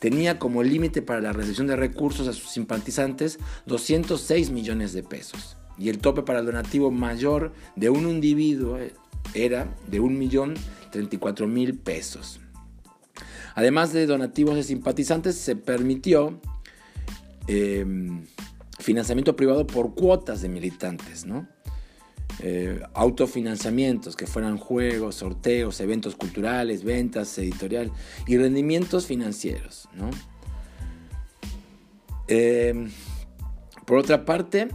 tenía 0.00 0.38
como 0.38 0.62
límite 0.62 1.00
para 1.00 1.22
la 1.22 1.32
recepción 1.32 1.66
de 1.66 1.76
recursos 1.76 2.28
a 2.28 2.34
sus 2.34 2.50
simpatizantes 2.50 3.38
206 3.64 4.50
millones 4.50 4.92
de 4.92 5.02
pesos. 5.02 5.56
Y 5.78 5.88
el 5.88 5.96
tope 5.96 6.20
para 6.20 6.40
el 6.40 6.44
donativo 6.44 6.90
mayor 6.90 7.54
de 7.74 7.88
un 7.88 8.06
individuo 8.06 8.76
era 9.32 9.74
de 9.86 10.02
1.034.000 10.02 11.78
pesos. 11.78 12.38
Además 13.54 13.94
de 13.94 14.04
donativos 14.04 14.56
de 14.56 14.62
simpatizantes, 14.62 15.36
se 15.36 15.56
permitió 15.56 16.38
Em, 17.46 18.24
financiamiento 18.78 19.36
privado 19.36 19.66
por 19.66 19.94
cuotas 19.94 20.42
de 20.42 20.48
militantes, 20.48 21.26
¿no? 21.26 21.46
Eh, 22.40 22.80
autofinanciamientos, 22.94 24.16
que 24.16 24.26
fueran 24.26 24.58
juegos, 24.58 25.16
sorteos, 25.16 25.80
eventos 25.80 26.16
culturales, 26.16 26.82
ventas, 26.82 27.38
editorial 27.38 27.92
y 28.26 28.36
rendimientos 28.36 29.06
financieros. 29.06 29.88
Em, 32.26 32.90
por 33.86 33.98
otra 33.98 34.24
parte, 34.24 34.68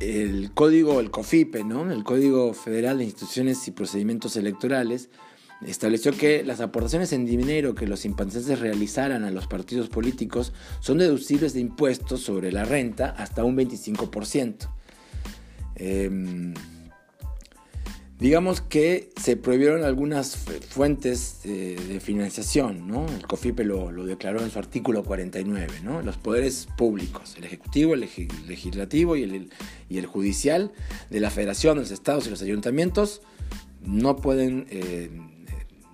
el 0.00 0.52
código, 0.52 1.00
el 1.00 1.10
COFIPE, 1.10 1.60
el 1.60 2.04
Código 2.04 2.52
Federal 2.52 2.98
de 2.98 3.04
Instituciones 3.04 3.66
y 3.66 3.70
Procedimientos 3.70 4.36
Electorales, 4.36 5.08
estableció 5.66 6.12
que 6.12 6.42
las 6.42 6.60
aportaciones 6.60 7.12
en 7.12 7.26
dinero 7.26 7.74
que 7.74 7.86
los 7.86 8.00
simpatizantes 8.00 8.60
realizaran 8.60 9.24
a 9.24 9.30
los 9.30 9.46
partidos 9.46 9.88
políticos 9.88 10.52
son 10.80 10.98
deducibles 10.98 11.52
de 11.52 11.60
impuestos 11.60 12.22
sobre 12.22 12.50
la 12.50 12.64
renta 12.64 13.10
hasta 13.10 13.44
un 13.44 13.56
25%. 13.56 14.68
Em, 15.82 16.52
digamos 18.18 18.60
que 18.60 19.08
se 19.18 19.38
prohibieron 19.38 19.82
algunas 19.82 20.36
fuentes 20.36 21.40
de, 21.42 22.00
financiación, 22.00 22.86
¿no? 22.86 23.06
El 23.06 23.26
COFIPE 23.26 23.64
lo, 23.64 23.90
declaró 24.04 24.42
en 24.42 24.50
su 24.50 24.58
artículo 24.58 25.02
49, 25.02 25.80
¿no? 25.82 26.02
Los 26.02 26.18
poderes 26.18 26.68
públicos, 26.76 27.34
el 27.38 27.44
ejecutivo, 27.44 27.94
el 27.94 28.00
legislativo 28.46 29.16
y 29.16 29.22
el, 29.22 29.50
y 29.88 29.96
el, 29.96 30.04
judicial 30.04 30.70
de 31.08 31.20
la 31.20 31.30
federación, 31.30 31.76
de 31.76 31.84
los 31.84 31.90
estados 31.90 32.26
y 32.26 32.30
los 32.30 32.42
ayuntamientos 32.42 33.22
no 33.82 34.16
pueden 34.16 34.66
eh, 34.68 35.10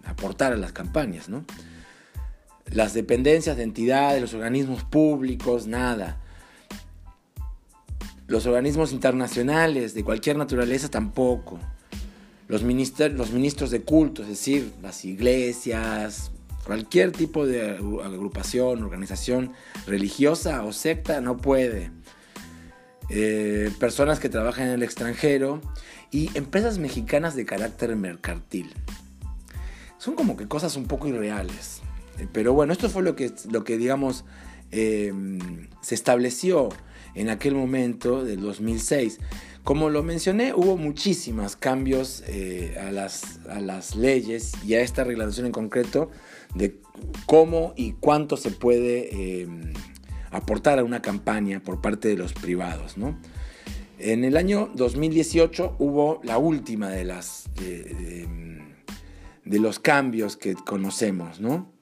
aportar 0.02 0.52
a 0.52 0.56
las 0.56 0.72
campañas, 0.72 1.28
¿no? 1.28 1.44
Las 2.72 2.92
dependencias 2.92 3.56
de 3.56 3.62
entidades, 3.62 4.20
los 4.20 4.34
organismos 4.34 4.82
públicos, 4.82 5.68
nada. 5.68 6.20
Los 8.26 8.46
organismos 8.46 8.92
internacionales 8.92 9.94
de 9.94 10.04
cualquier 10.04 10.36
naturaleza 10.36 10.88
tampoco. 10.88 11.58
Los, 12.48 12.62
los 12.62 13.30
ministros 13.30 13.70
de 13.70 13.82
culto, 13.82 14.22
es 14.22 14.28
decir, 14.28 14.72
las 14.82 15.04
iglesias, 15.04 16.30
Cualquier 16.66 17.12
tipo 17.12 17.46
de 17.46 17.76
agrupación, 17.76 18.82
organización 18.82 19.52
religiosa 19.86 20.64
o 20.64 20.72
secta 20.72 21.20
no 21.20 21.36
puede. 21.36 21.92
Eh, 23.08 23.70
personas 23.78 24.18
que 24.18 24.28
trabajan 24.28 24.66
en 24.66 24.72
el 24.72 24.82
extranjero 24.82 25.60
y 26.10 26.36
empresas 26.36 26.78
mexicanas 26.78 27.36
de 27.36 27.46
carácter 27.46 27.94
mercantil. 27.94 28.74
Son 29.98 30.16
como 30.16 30.36
que 30.36 30.48
cosas 30.48 30.76
un 30.76 30.88
poco 30.88 31.06
irreales. 31.06 31.82
Eh, 32.18 32.26
pero 32.32 32.52
bueno, 32.52 32.72
esto 32.72 32.90
fue 32.90 33.04
lo 33.04 33.14
que, 33.14 33.32
lo 33.48 33.62
que 33.62 33.78
digamos, 33.78 34.24
em, 34.72 35.68
se 35.82 35.94
estableció 35.94 36.70
en 37.16 37.30
aquel 37.30 37.54
momento 37.54 38.24
del 38.24 38.40
2006. 38.40 39.18
Como 39.64 39.90
lo 39.90 40.04
mencioné, 40.04 40.54
hubo 40.54 40.76
muchísimos 40.76 41.56
cambios 41.56 42.22
eh, 42.28 42.76
a, 42.80 42.92
las, 42.92 43.40
a, 43.48 43.58
las, 43.58 43.96
leyes 43.96 44.52
y 44.64 44.74
a 44.74 44.80
esta 44.80 45.02
reglamentación 45.02 45.46
en 45.46 45.52
concreto 45.52 46.10
de 46.54 46.78
cómo 47.26 47.72
y 47.74 47.92
cuánto 47.92 48.36
se 48.36 48.52
puede 48.52 49.40
em, 49.42 49.72
aportar 50.30 50.78
a 50.78 50.84
una 50.84 51.02
campaña 51.02 51.60
por 51.60 51.80
parte 51.80 52.06
de 52.06 52.16
los 52.16 52.32
privados. 52.32 52.96
¿no? 52.96 53.18
En 53.98 54.22
el 54.22 54.36
año 54.36 54.70
2018 54.74 55.76
hubo 55.80 56.20
la 56.22 56.38
última 56.38 56.90
de, 56.90 57.04
las, 57.04 57.50
de, 57.56 58.28
de 59.44 59.58
los 59.58 59.80
cambios 59.80 60.36
que 60.36 60.54
conocemos. 60.54 61.40
¿no? 61.40 61.72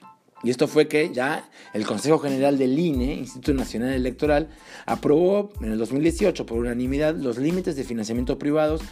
Y 0.45 0.51
esto 0.51 0.69
fue 0.69 0.89
que 0.89 1.11
ya 1.13 1.49
el 1.73 1.87
Consejo 1.87 2.19
General 2.19 2.59
del 2.59 2.79
INE, 2.79 3.15
Instituto 3.15 3.55
Nacional 3.55 3.95
Electoral, 3.95 4.51
aprobó 4.85 5.53
en 5.63 5.73
el 5.73 5.79
2018 5.79 6.45
por 6.45 6.59
unanimidad 6.59 7.17
los 7.17 7.39
límites 7.39 7.77
de 7.77 7.85
financiamiento 7.85 8.39
privados 8.39 8.83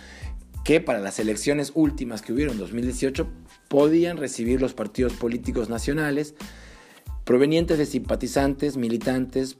que 0.64 0.80
para 0.80 0.98
las 1.00 1.18
elecciones 1.18 1.72
últimas 1.74 2.22
que 2.22 2.32
hubieron 2.32 2.54
en 2.54 2.60
2018 2.60 3.28
podían 3.68 4.16
recibir 4.16 4.60
los 4.60 4.74
partidos 4.74 5.12
políticos 5.12 5.68
nacionales 5.68 6.34
provenientes 7.24 7.78
de 7.78 7.86
simpatizantes, 7.86 8.76
militantes 8.76 9.58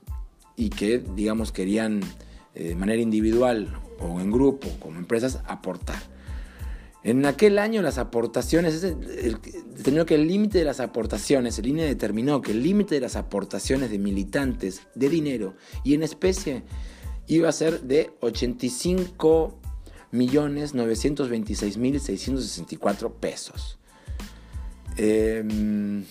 y 0.57 0.71
que, 0.71 0.99
digamos, 0.99 1.53
querían 1.53 2.01
eh, 2.55 2.69
de 2.69 2.75
manera 2.75 3.03
individual 3.03 3.69
o 4.01 4.21
en 4.21 4.31
grupo, 4.31 4.69
como 4.81 4.99
empresas, 4.99 5.41
aportar. 5.47 6.12
En 7.05 7.27
aquel 7.27 7.59
año 7.59 7.83
las 7.83 7.99
aportaciones, 7.99 8.81
determinó 8.81 10.07
que 10.07 10.15
el 10.15 10.29
límite 10.29 10.59
de 10.59 10.65
las 10.65 10.79
aportaciones, 10.79 11.59
el 11.59 11.67
INE 11.67 11.85
determinó 11.85 12.41
que 12.41 12.53
el 12.53 12.63
límite 12.63 12.95
de 12.95 13.01
las 13.01 13.17
aportaciones 13.17 13.91
de 13.91 13.99
militantes 13.99 14.83
de 14.95 15.09
dinero 15.09 15.55
y 15.83 15.95
en 15.95 16.05
especie 16.05 16.63
iba 17.27 17.49
a 17.49 17.53
ser 17.53 17.81
de 17.81 18.13
85 18.21 19.59
millones 20.13 20.75
926 20.75 21.77
mil 21.77 22.01
664 22.01 23.15
pesos. 23.15 23.79
Em, 24.97 26.05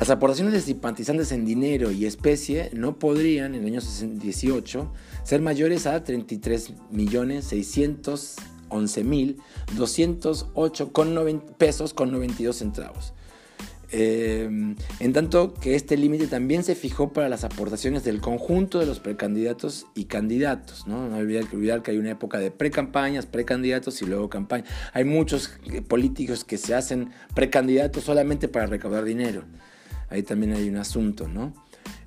las 0.00 0.10
aportaciones 0.10 0.54
de 0.54 0.60
simpatizantes 0.60 1.30
en 1.30 1.44
dinero 1.44 1.92
y 1.92 2.06
especie 2.06 2.70
no 2.72 2.98
podrían 2.98 3.54
en 3.54 3.62
el 3.62 3.74
año 3.74 3.80
18 3.80 4.92
ser 5.22 5.40
mayores 5.40 5.86
a 5.86 6.02
33 6.02 6.72
millones 6.90 7.44
600 7.44 8.36
11.208 8.68 11.42
pesos 11.56 11.94
con 11.94 12.12
92 12.12 12.56
centavos. 12.56 13.14
Eh, 13.92 14.74
en 14.98 15.12
tanto 15.12 15.54
que 15.54 15.76
este 15.76 15.96
límite 15.96 16.26
también 16.26 16.64
se 16.64 16.74
fijó 16.74 17.12
para 17.12 17.28
las 17.28 17.44
aportaciones 17.44 18.02
del 18.02 18.20
conjunto 18.20 18.80
de 18.80 18.86
los 18.86 18.98
precandidatos 18.98 19.86
y 19.94 20.04
candidatos. 20.04 20.86
No, 20.86 21.08
no 21.08 21.16
olvidar, 21.16 21.44
olvidar 21.52 21.82
que 21.82 21.92
hay 21.92 21.98
una 21.98 22.10
época 22.10 22.38
de 22.38 22.50
precampañas, 22.50 23.26
precandidatos 23.26 24.02
y 24.02 24.06
luego 24.06 24.28
campaña. 24.28 24.64
Hay 24.92 25.04
muchos 25.04 25.52
eh, 25.66 25.82
políticos 25.82 26.44
que 26.44 26.58
se 26.58 26.74
hacen 26.74 27.10
precandidatos 27.34 28.04
solamente 28.04 28.48
para 28.48 28.66
recaudar 28.66 29.04
dinero. 29.04 29.44
Ahí 30.08 30.22
también 30.22 30.54
hay 30.54 30.68
un 30.68 30.76
asunto, 30.76 31.28
¿no? 31.28 31.52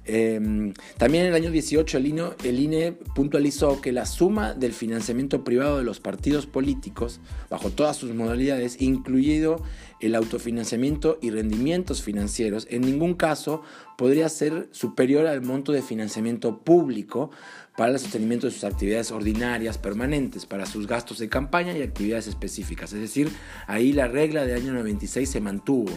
Em, 0.06 0.74
también 0.98 1.26
en 1.26 1.30
el 1.30 1.36
año 1.36 1.52
18 1.52 1.98
el 1.98 2.08
INE, 2.08 2.24
el 2.44 2.60
INE, 2.60 2.94
puntualizó 3.14 3.80
que 3.80 3.92
la 3.92 4.06
suma 4.06 4.54
del 4.54 4.74
financiamiento 4.74 5.44
privado 5.44 5.78
de 5.78 5.84
los 5.84 6.00
partidos 6.00 6.48
políticos, 6.48 7.20
bajo 7.50 7.70
todas 7.70 7.98
sus 7.98 8.14
modalidades, 8.16 8.82
incluido 8.82 9.62
el 10.00 10.16
autofinanciamiento 10.16 11.20
y 11.22 11.30
rendimientos 11.30 12.02
financieros, 12.02 12.66
en 12.70 12.82
ningún 12.82 13.14
caso 13.14 13.62
podría 13.98 14.30
ser 14.30 14.70
superior 14.72 15.28
al 15.28 15.42
monto 15.42 15.74
de 15.74 15.82
financiamiento 15.82 16.60
público 16.60 17.32
para 17.76 17.92
el 17.92 18.00
sostenimiento 18.00 18.48
de 18.48 18.54
sus 18.54 18.64
actividades 18.64 19.12
ordinarias 19.12 19.78
permanentes, 19.78 20.46
para 20.46 20.66
sus 20.66 20.88
gastos 20.88 21.20
de 21.20 21.30
campaña 21.30 21.78
y 21.78 21.82
actividades 21.82 22.28
específicas. 22.28 22.94
Es 22.94 23.00
decir, 23.00 23.30
ahí 23.68 23.94
la 23.94 24.08
regla 24.08 24.44
del 24.44 24.62
año 24.62 24.74
96 24.74 25.30
se 25.30 25.40
mantuvo, 25.40 25.92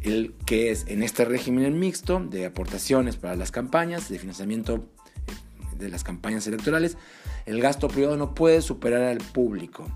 El 0.00 0.34
que 0.46 0.70
es 0.70 0.86
en 0.88 1.02
este 1.02 1.24
régimen 1.24 1.78
mixto 1.78 2.20
de 2.20 2.46
aportaciones 2.46 3.16
para 3.16 3.36
las 3.36 3.50
campañas, 3.50 4.08
de 4.08 4.18
financiamiento 4.18 4.76
eh, 4.76 5.76
de 5.78 5.88
las 5.88 6.04
campañas 6.04 6.46
electorales, 6.46 6.96
el 7.46 7.60
gasto 7.60 7.88
privado 7.88 8.16
no 8.16 8.34
puede 8.34 8.62
superar 8.62 9.02
al 9.02 9.18
público. 9.18 9.86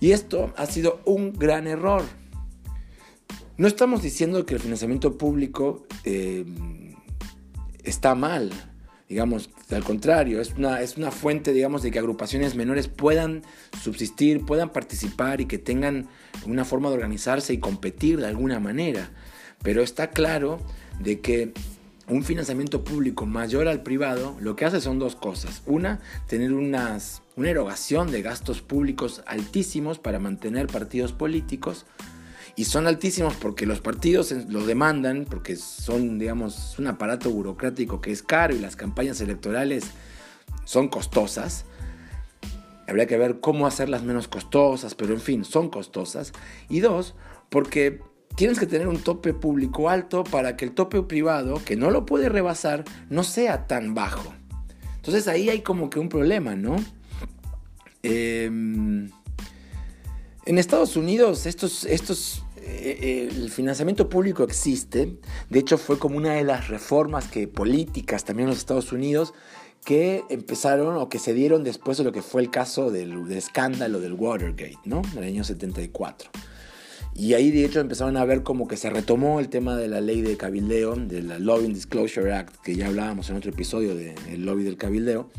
Y 0.00 0.12
esto 0.12 0.52
ha 0.56 0.66
sido 0.66 1.00
un 1.04 1.32
gran 1.32 1.66
error. 1.66 2.02
No 3.56 3.66
estamos 3.66 4.02
diciendo 4.02 4.44
que 4.44 4.54
el 4.54 4.60
financiamiento 4.60 5.16
público 5.16 5.86
eh, 6.04 6.44
está 7.84 8.14
mal, 8.14 8.52
digamos, 9.08 9.50
al 9.70 9.84
contrario, 9.84 10.40
es 10.40 10.54
una, 10.54 10.80
es 10.82 10.96
una 10.96 11.10
fuente, 11.10 11.52
digamos, 11.52 11.82
de 11.82 11.90
que 11.90 11.98
agrupaciones 11.98 12.54
menores 12.54 12.88
puedan 12.88 13.42
subsistir, 13.80 14.44
puedan 14.44 14.70
participar 14.70 15.40
y 15.40 15.46
que 15.46 15.58
tengan 15.58 16.08
una 16.44 16.64
forma 16.64 16.88
de 16.88 16.96
organizarse 16.96 17.52
y 17.52 17.58
competir 17.58 18.18
de 18.18 18.26
alguna 18.26 18.58
manera. 18.58 19.10
Pero 19.62 19.82
está 19.82 20.10
claro 20.10 20.58
de 21.00 21.20
que 21.20 21.52
un 22.08 22.22
financiamiento 22.22 22.84
público 22.84 23.26
mayor 23.26 23.68
al 23.68 23.82
privado, 23.82 24.36
lo 24.40 24.54
que 24.56 24.64
hace 24.64 24.80
son 24.80 24.98
dos 24.98 25.16
cosas. 25.16 25.62
Una, 25.66 26.00
tener 26.28 26.52
unas, 26.52 27.22
una 27.36 27.50
erogación 27.50 28.10
de 28.10 28.22
gastos 28.22 28.60
públicos 28.60 29.22
altísimos 29.26 29.98
para 29.98 30.18
mantener 30.18 30.66
partidos 30.68 31.12
políticos. 31.12 31.84
Y 32.56 32.64
son 32.64 32.86
altísimos 32.86 33.34
porque 33.34 33.66
los 33.66 33.80
partidos 33.80 34.32
lo 34.48 34.64
demandan, 34.64 35.26
porque 35.28 35.56
son, 35.56 36.18
digamos, 36.18 36.78
un 36.78 36.86
aparato 36.86 37.30
burocrático 37.30 38.00
que 38.00 38.12
es 38.12 38.22
caro 38.22 38.54
y 38.54 38.58
las 38.58 38.76
campañas 38.76 39.20
electorales 39.20 39.84
son 40.64 40.88
costosas. 40.88 41.66
Habría 42.88 43.06
que 43.06 43.18
ver 43.18 43.40
cómo 43.40 43.66
hacerlas 43.66 44.04
menos 44.04 44.26
costosas, 44.26 44.94
pero 44.94 45.12
en 45.12 45.20
fin, 45.20 45.44
son 45.44 45.68
costosas. 45.68 46.32
Y 46.70 46.80
dos, 46.80 47.14
porque 47.50 48.00
tienes 48.36 48.58
que 48.58 48.66
tener 48.66 48.88
un 48.88 49.00
tope 49.00 49.34
público 49.34 49.90
alto 49.90 50.24
para 50.24 50.56
que 50.56 50.64
el 50.64 50.72
tope 50.72 51.02
privado, 51.02 51.60
que 51.62 51.76
no 51.76 51.90
lo 51.90 52.06
puede 52.06 52.30
rebasar, 52.30 52.84
no 53.10 53.22
sea 53.22 53.66
tan 53.66 53.94
bajo. 53.94 54.32
Entonces 54.96 55.28
ahí 55.28 55.50
hay 55.50 55.60
como 55.60 55.90
que 55.90 55.98
un 55.98 56.08
problema, 56.08 56.56
¿no? 56.56 56.76
Em, 58.02 59.10
en 60.44 60.58
Estados 60.58 60.96
Unidos 60.96 61.46
estos, 61.46 61.84
estos, 61.84 62.45
el 62.66 63.50
financiamiento 63.50 64.08
público 64.08 64.42
existe, 64.42 65.18
de 65.50 65.58
hecho 65.58 65.78
fue 65.78 65.98
como 65.98 66.16
una 66.16 66.34
de 66.34 66.44
las 66.44 66.68
reformas 66.68 67.28
que 67.28 67.48
políticas 67.48 68.24
también 68.24 68.48
en 68.48 68.50
los 68.50 68.58
Estados 68.58 68.92
Unidos 68.92 69.34
que 69.84 70.24
empezaron 70.30 70.96
o 70.96 71.08
que 71.08 71.20
se 71.20 71.32
dieron 71.32 71.62
después 71.62 71.96
de 71.96 72.04
lo 72.04 72.10
que 72.10 72.20
fue 72.20 72.42
el 72.42 72.50
caso 72.50 72.90
del, 72.90 73.28
del 73.28 73.38
escándalo 73.38 74.00
del 74.00 74.14
Watergate, 74.14 74.80
¿no? 74.84 75.02
En 75.12 75.18
el 75.18 75.24
año 75.24 75.44
74. 75.44 76.28
Y 77.18 77.32
ahí 77.32 77.50
de 77.50 77.64
hecho 77.64 77.80
empezaron 77.80 78.18
a 78.18 78.24
ver 78.26 78.42
como 78.42 78.68
que 78.68 78.76
se 78.76 78.90
retomó 78.90 79.40
el 79.40 79.48
tema 79.48 79.74
de 79.76 79.88
la 79.88 80.02
ley 80.02 80.20
de 80.20 80.36
cabildeo, 80.36 80.96
de 80.96 81.22
la 81.22 81.38
Lobbying 81.38 81.72
Disclosure 81.72 82.34
Act, 82.34 82.56
que 82.62 82.74
ya 82.74 82.88
hablábamos 82.88 83.30
en 83.30 83.36
otro 83.36 83.50
episodio 83.50 83.94
del 83.94 84.44
lobby 84.44 84.64
del 84.64 84.76
cabildeo. 84.76 85.30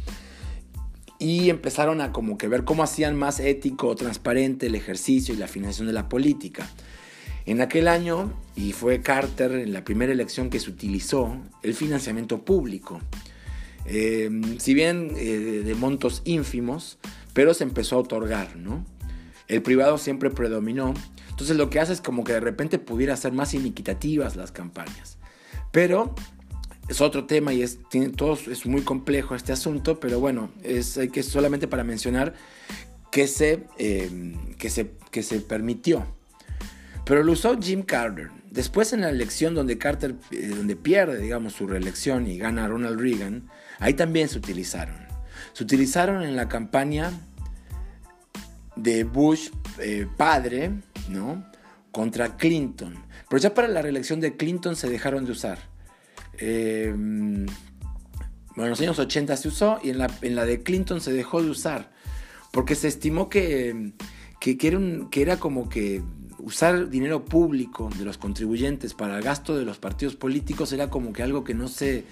Y 1.19 1.51
empezaron 1.51 2.01
a 2.01 2.11
como 2.11 2.37
que 2.37 2.47
ver 2.47 2.63
cómo 2.63 2.81
hacían 2.83 3.15
más 3.15 3.39
ético, 3.39 3.95
transparente 3.95 4.67
el 4.67 4.75
ejercicio 4.75 5.35
y 5.35 5.37
la 5.37 5.47
financiación 5.47 5.87
de 5.87 5.93
la 5.93 6.09
política. 6.09 6.67
En 7.47 7.61
aquel 7.61 7.87
año, 7.87 8.31
y 8.55 8.73
fue 8.73 9.01
Carter 9.01 9.53
en 9.53 9.73
la 9.73 9.83
primera 9.83 10.11
elección 10.11 10.51
que 10.51 10.59
se 10.59 10.69
utilizó, 10.69 11.35
el 11.63 11.73
financiamiento 11.73 12.45
público. 12.45 13.01
Eh, 13.87 14.29
si 14.59 14.75
bien 14.75 15.11
eh, 15.15 15.63
de 15.65 15.75
montos 15.75 16.21
ínfimos, 16.25 16.99
pero 17.33 17.55
se 17.55 17.63
empezó 17.63 17.95
a 17.95 17.99
otorgar, 17.99 18.55
¿no? 18.57 18.85
El 19.47 19.63
privado 19.63 19.97
siempre 19.97 20.29
predominó 20.29 20.93
entonces 21.37 21.55
lo 21.55 21.69
que 21.69 21.79
hace 21.79 21.93
es 21.93 22.01
como 22.01 22.23
que 22.23 22.33
de 22.33 22.39
repente 22.39 22.79
pudiera 22.79 23.15
ser 23.15 23.31
más 23.31 23.53
iniquitativas 23.53 24.35
las 24.35 24.51
campañas. 24.51 25.19
Pero 25.71 26.15
es 26.89 26.99
otro 26.99 27.27
tema 27.27 27.53
y 27.53 27.61
es, 27.61 27.77
tiene, 27.91 28.11
es 28.51 28.65
muy 28.65 28.81
complejo 28.81 29.35
este 29.35 29.53
asunto, 29.53 29.99
pero 29.99 30.19
bueno, 30.19 30.49
es 30.63 30.99
que 31.13 31.21
solamente 31.21 31.67
para 31.67 31.83
mencionar 31.83 32.33
que 33.11 33.27
se, 33.27 33.65
eh, 33.77 34.35
que 34.57 34.71
se, 34.71 34.93
que 35.11 35.21
se 35.21 35.39
permitió. 35.39 36.07
Pero 37.07 37.23
lo 37.23 37.31
usó 37.31 37.57
Jim 37.59 37.83
Carter. 37.83 38.29
Después 38.51 38.91
en 38.91 39.01
la 39.01 39.09
elección 39.09 39.55
donde 39.55 39.77
Carter, 39.77 40.15
eh, 40.31 40.47
donde 40.47 40.75
pierde, 40.75 41.19
digamos, 41.19 41.53
su 41.53 41.65
reelección 41.65 42.27
y 42.27 42.37
gana 42.37 42.67
Ronald 42.67 42.99
Reagan, 42.99 43.47
ahí 43.79 43.93
también 43.93 44.27
se 44.27 44.37
utilizaron. 44.37 44.95
Se 45.53 45.63
utilizaron 45.63 46.23
en 46.23 46.35
la 46.35 46.49
campaña 46.49 47.11
de 48.75 49.05
Bush 49.05 49.49
eh, 49.79 50.05
padre, 50.17 50.71
¿no? 51.09 51.45
contra 51.91 52.35
Clinton. 52.35 52.93
Pero 53.29 53.41
ya 53.41 53.53
para 53.53 53.67
la 53.67 53.81
reelección 53.81 54.19
de 54.19 54.35
Clinton 54.35 54.75
se 54.75 54.89
dejaron 54.89 55.25
de 55.25 55.31
usar. 55.31 55.59
Eh, 56.37 56.91
bueno, 56.95 58.65
en 58.65 58.69
los 58.69 58.81
años 58.81 58.99
80 58.99 59.35
se 59.37 59.47
usó 59.47 59.79
y 59.81 59.91
en 59.91 59.97
la, 59.97 60.11
en 60.21 60.35
la, 60.35 60.45
de 60.45 60.61
Clinton 60.61 60.99
se 60.99 61.13
dejó 61.13 61.41
de 61.41 61.49
usar. 61.49 61.91
Porque 62.51 62.75
se 62.75 62.87
estimó 62.87 63.29
que, 63.29 63.93
que 64.39 65.21
era 65.21 65.37
como 65.37 65.69
que 65.69 66.01
usar 66.47 66.89
dinero 66.89 67.25
público 67.25 67.89
de 67.97 68.05
los 68.05 68.17
contribuyentes 68.17 68.93
para 68.93 69.17
el 69.17 69.23
gasto 69.23 69.57
de 69.57 69.65
los 69.65 69.79
partidos 69.79 70.15
políticos 70.15 70.71
era 70.71 70.89
como 70.89 71.11
que 71.11 71.21
algo 71.21 71.43
que 71.43 71.53
no 71.53 71.67
se, 71.67 72.05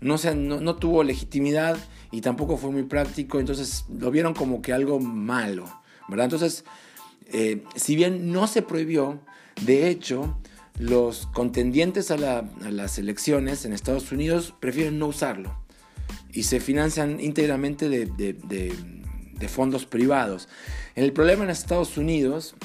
no, 0.00 0.18
se, 0.18 0.34
no, 0.34 0.74
tuvo 0.74 1.04
legitimidad 1.04 1.78
y 2.10 2.20
tampoco 2.20 2.56
fue 2.56 2.72
muy 2.72 2.82
práctico, 2.82 3.38
entonces 3.38 3.84
lo 3.88 4.10
vieron 4.10 4.34
como 4.34 4.62
que 4.62 4.72
algo 4.72 4.98
malo, 4.98 5.64
¿verdad? 6.08 6.24
Entonces, 6.24 6.64
eh, 7.32 7.62
si 7.76 7.94
bien 7.94 8.32
no 8.32 8.48
se 8.48 8.62
prohibió, 8.62 9.20
de 9.64 9.88
hecho, 9.88 10.36
los 10.80 11.28
contendientes 11.28 12.10
a, 12.10 12.16
las 12.16 12.98
elecciones 12.98 13.64
en 13.64 13.72
Estados 13.72 14.10
Unidos 14.10 14.54
prefieren 14.58 14.98
no 14.98 15.06
usarlo 15.06 15.54
y 16.32 16.42
se 16.42 16.58
financian 16.58 17.20
íntegramente 17.20 17.88
de, 17.88 18.06
de 18.06 19.48
fondos 19.48 19.86
privados. 19.86 20.48
El 20.96 21.12
problema 21.12 21.44
en 21.44 21.50
Estados 21.50 21.96
Unidos 21.96 22.56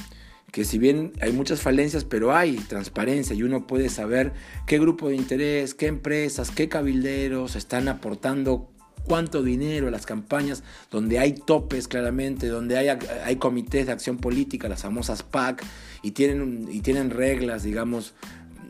que 0.54 0.66
si 0.66 0.78
bien 0.78 1.14
hay 1.20 1.32
muchas 1.32 1.62
falencias, 1.62 2.06
pero 2.06 2.36
hay 2.36 2.58
transparencia 2.58 3.36
y 3.36 3.42
uno 3.42 3.66
puede 3.66 3.90
saber 3.90 4.34
qué 4.68 4.78
grupo 4.78 5.10
de 5.10 5.16
interés, 5.16 5.74
qué 5.74 5.88
empresas, 5.88 6.52
qué 6.52 6.70
cabilderos 6.70 7.56
están 7.56 7.88
aportando 7.88 8.70
cuánto 9.04 9.42
dinero 9.42 9.88
a 9.88 9.92
las 9.92 10.06
campañas, 10.06 10.64
donde 10.92 11.18
hay 11.18 11.34
topes 11.34 11.88
claramente, 11.88 12.50
donde 12.50 12.78
hay, 12.78 12.88
hay 13.26 13.36
comités 13.38 13.88
de 13.88 13.94
acción 13.94 14.18
política, 14.18 14.70
las 14.70 14.84
famosas 14.84 15.24
PAC, 15.24 15.64
y 16.04 16.12
tienen, 16.12 16.68
y 16.72 16.82
tienen 16.82 17.10
reglas, 17.10 17.64
digamos, 17.64 18.14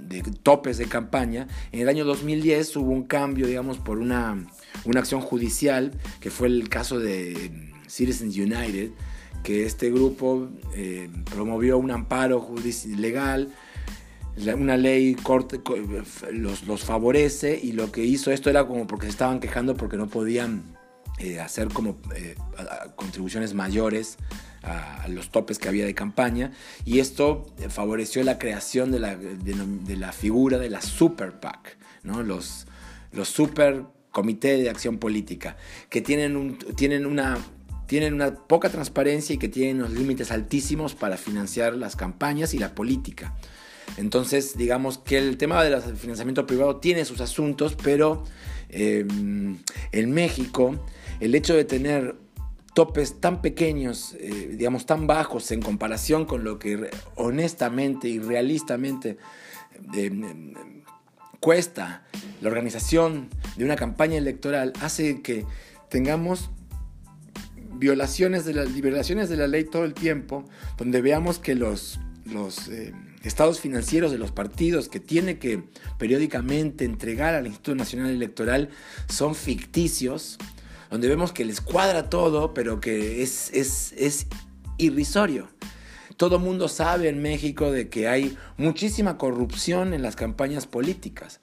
de 0.07 0.21
topes 0.21 0.77
de 0.77 0.85
campaña. 0.85 1.49
En 1.73 1.81
el 1.81 1.89
año 1.89 2.05
2010 2.05 2.77
hubo 2.77 2.91
un 2.91 3.03
cambio, 3.03 3.45
digamos, 3.45 3.77
por 3.77 3.99
una, 3.99 4.47
una 4.85 5.01
acción 5.01 5.19
judicial, 5.19 5.91
que 6.21 6.31
fue 6.31 6.47
el 6.47 6.69
caso 6.69 6.97
de 6.97 7.51
Citizens 7.87 8.37
United, 8.37 8.91
que 9.43 9.65
este 9.65 9.91
grupo 9.91 10.49
eh, 10.73 11.09
promovió 11.29 11.77
un 11.77 11.91
amparo 11.91 12.49
legal, 12.97 13.53
una 14.57 14.77
ley 14.77 15.13
corte, 15.15 15.61
los, 16.31 16.63
los, 16.63 16.83
favorece 16.83 17.59
y 17.61 17.73
lo 17.73 17.91
que 17.91 18.03
hizo 18.03 18.31
esto 18.31 18.49
era 18.49 18.65
como 18.65 18.87
porque 18.87 19.05
se 19.05 19.11
estaban 19.11 19.39
quejando 19.39 19.75
porque 19.75 19.97
no 19.97 20.07
podían 20.07 20.75
eh, 21.19 21.39
hacer 21.39 21.67
como 21.67 21.97
eh, 22.15 22.35
contribuciones 22.95 23.53
mayores 23.53 24.17
a, 24.63 25.07
los 25.09 25.29
topes 25.29 25.59
que 25.59 25.67
había 25.67 25.85
de 25.85 25.93
campaña 25.93 26.53
y 26.85 26.99
esto 26.99 27.45
favoreció 27.69 28.23
la 28.23 28.39
creación 28.39 28.91
de 28.91 28.99
la, 28.99 29.15
de, 29.15 29.97
la 29.97 30.13
figura 30.13 30.57
de 30.57 30.69
la 30.69 30.81
Super 30.81 31.39
PAC, 31.39 31.77
¿no? 32.01 32.23
los, 32.23 32.65
los 33.11 33.27
Super 33.27 33.83
Comité 34.09 34.57
de 34.57 34.69
Acción 34.69 34.97
Política, 34.97 35.57
que 35.89 36.01
tienen, 36.01 36.37
un, 36.37 36.57
tienen 36.57 37.05
una 37.05 37.37
tienen 37.87 38.13
una 38.13 38.35
poca 38.35 38.69
transparencia 38.69 39.35
y 39.35 39.37
que 39.37 39.49
tienen 39.49 39.77
unos 39.77 39.91
límites 39.91 40.31
altísimos 40.31 40.95
para 40.95 41.17
financiar 41.17 41.75
las 41.75 41.95
campañas 41.95 42.53
y 42.53 42.59
la 42.59 42.75
política. 42.75 43.35
Entonces, 43.97 44.57
digamos 44.57 44.97
que 44.97 45.17
el 45.17 45.37
tema 45.37 45.63
del 45.63 45.81
financiamiento 45.97 46.45
privado 46.47 46.77
tiene 46.77 47.05
sus 47.05 47.21
asuntos, 47.21 47.75
pero 47.83 48.23
em, 48.69 49.57
en 49.91 50.11
México 50.11 50.83
el 51.19 51.35
hecho 51.35 51.55
de 51.55 51.65
tener 51.65 52.15
topes 52.73 53.19
tan 53.19 53.41
pequeños, 53.41 54.15
eh, 54.19 54.55
digamos 54.57 54.85
tan 54.85 55.05
bajos 55.05 55.51
en 55.51 55.61
comparación 55.61 56.25
con 56.25 56.43
lo 56.43 56.57
que 56.57 56.89
honestamente 57.15 58.07
y 58.07 58.19
realistamente 58.19 59.17
em, 59.93 60.53
cuesta 61.39 62.03
la 62.41 62.49
organización 62.49 63.29
de 63.57 63.65
una 63.65 63.75
campaña 63.75 64.17
electoral, 64.17 64.73
hace 64.81 65.21
que 65.21 65.45
tengamos 65.89 66.49
violaciones 67.83 68.45
de 68.45 68.53
las 68.53 68.71
liberaciones 68.71 69.27
de 69.27 69.35
la 69.35 69.45
ley 69.45 69.65
todo 69.65 69.83
el 69.83 69.93
tiempo, 69.93 70.45
donde 70.77 71.01
veamos 71.01 71.37
que 71.37 71.53
los, 71.53 71.99
los 72.23 72.69
eh, 72.69 72.93
estados 73.23 73.59
financieros 73.59 74.09
de 74.09 74.17
los 74.17 74.31
partidos 74.31 74.87
que 74.87 75.01
tiene 75.01 75.37
que 75.37 75.63
periódicamente 75.97 76.85
entregar 76.85 77.35
al 77.35 77.45
Instituto 77.45 77.75
Nacional 77.75 78.11
Electoral 78.11 78.69
son 79.09 79.35
ficticios, 79.35 80.37
donde 80.89 81.09
vemos 81.09 81.33
que 81.33 81.43
les 81.43 81.59
cuadra 81.59 82.09
todo, 82.09 82.53
pero 82.53 82.79
que 82.79 83.21
es, 83.21 83.51
es, 83.53 83.93
es 83.97 84.27
irrisorio. 84.77 85.49
Todo 86.15 86.39
mundo 86.39 86.69
sabe 86.69 87.09
en 87.09 87.21
México 87.21 87.69
de 87.69 87.89
que 87.89 88.07
hay 88.07 88.37
muchísima 88.55 89.17
corrupción 89.17 89.93
en 89.93 90.01
las 90.01 90.15
campañas 90.15 90.67
políticas. 90.67 91.41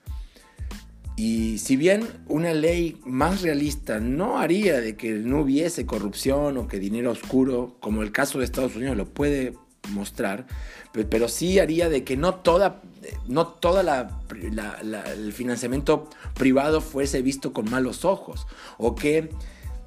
Y 1.22 1.58
si 1.58 1.76
bien 1.76 2.08
una 2.28 2.54
ley 2.54 2.98
más 3.04 3.42
realista 3.42 4.00
no 4.00 4.38
haría 4.38 4.80
de 4.80 4.96
que 4.96 5.10
no 5.10 5.42
hubiese 5.42 5.84
corrupción 5.84 6.56
o 6.56 6.66
que 6.66 6.78
dinero 6.78 7.10
oscuro, 7.10 7.76
como 7.80 8.02
el 8.02 8.10
caso 8.10 8.38
de 8.38 8.46
Estados 8.46 8.74
Unidos 8.74 8.96
lo 8.96 9.04
puede 9.04 9.52
mostrar, 9.90 10.46
pero, 10.92 11.28
sí 11.28 11.58
haría 11.58 11.90
de 11.90 12.04
que 12.04 12.16
no 12.16 12.36
toda, 12.36 12.80
no 13.28 13.48
toda 13.48 14.08
el 14.32 15.32
financiamiento 15.34 16.08
privado 16.36 16.80
fuese 16.80 17.20
visto 17.20 17.52
con 17.52 17.68
malos 17.68 18.06
ojos 18.06 18.46
o 18.78 18.94
que 18.94 19.28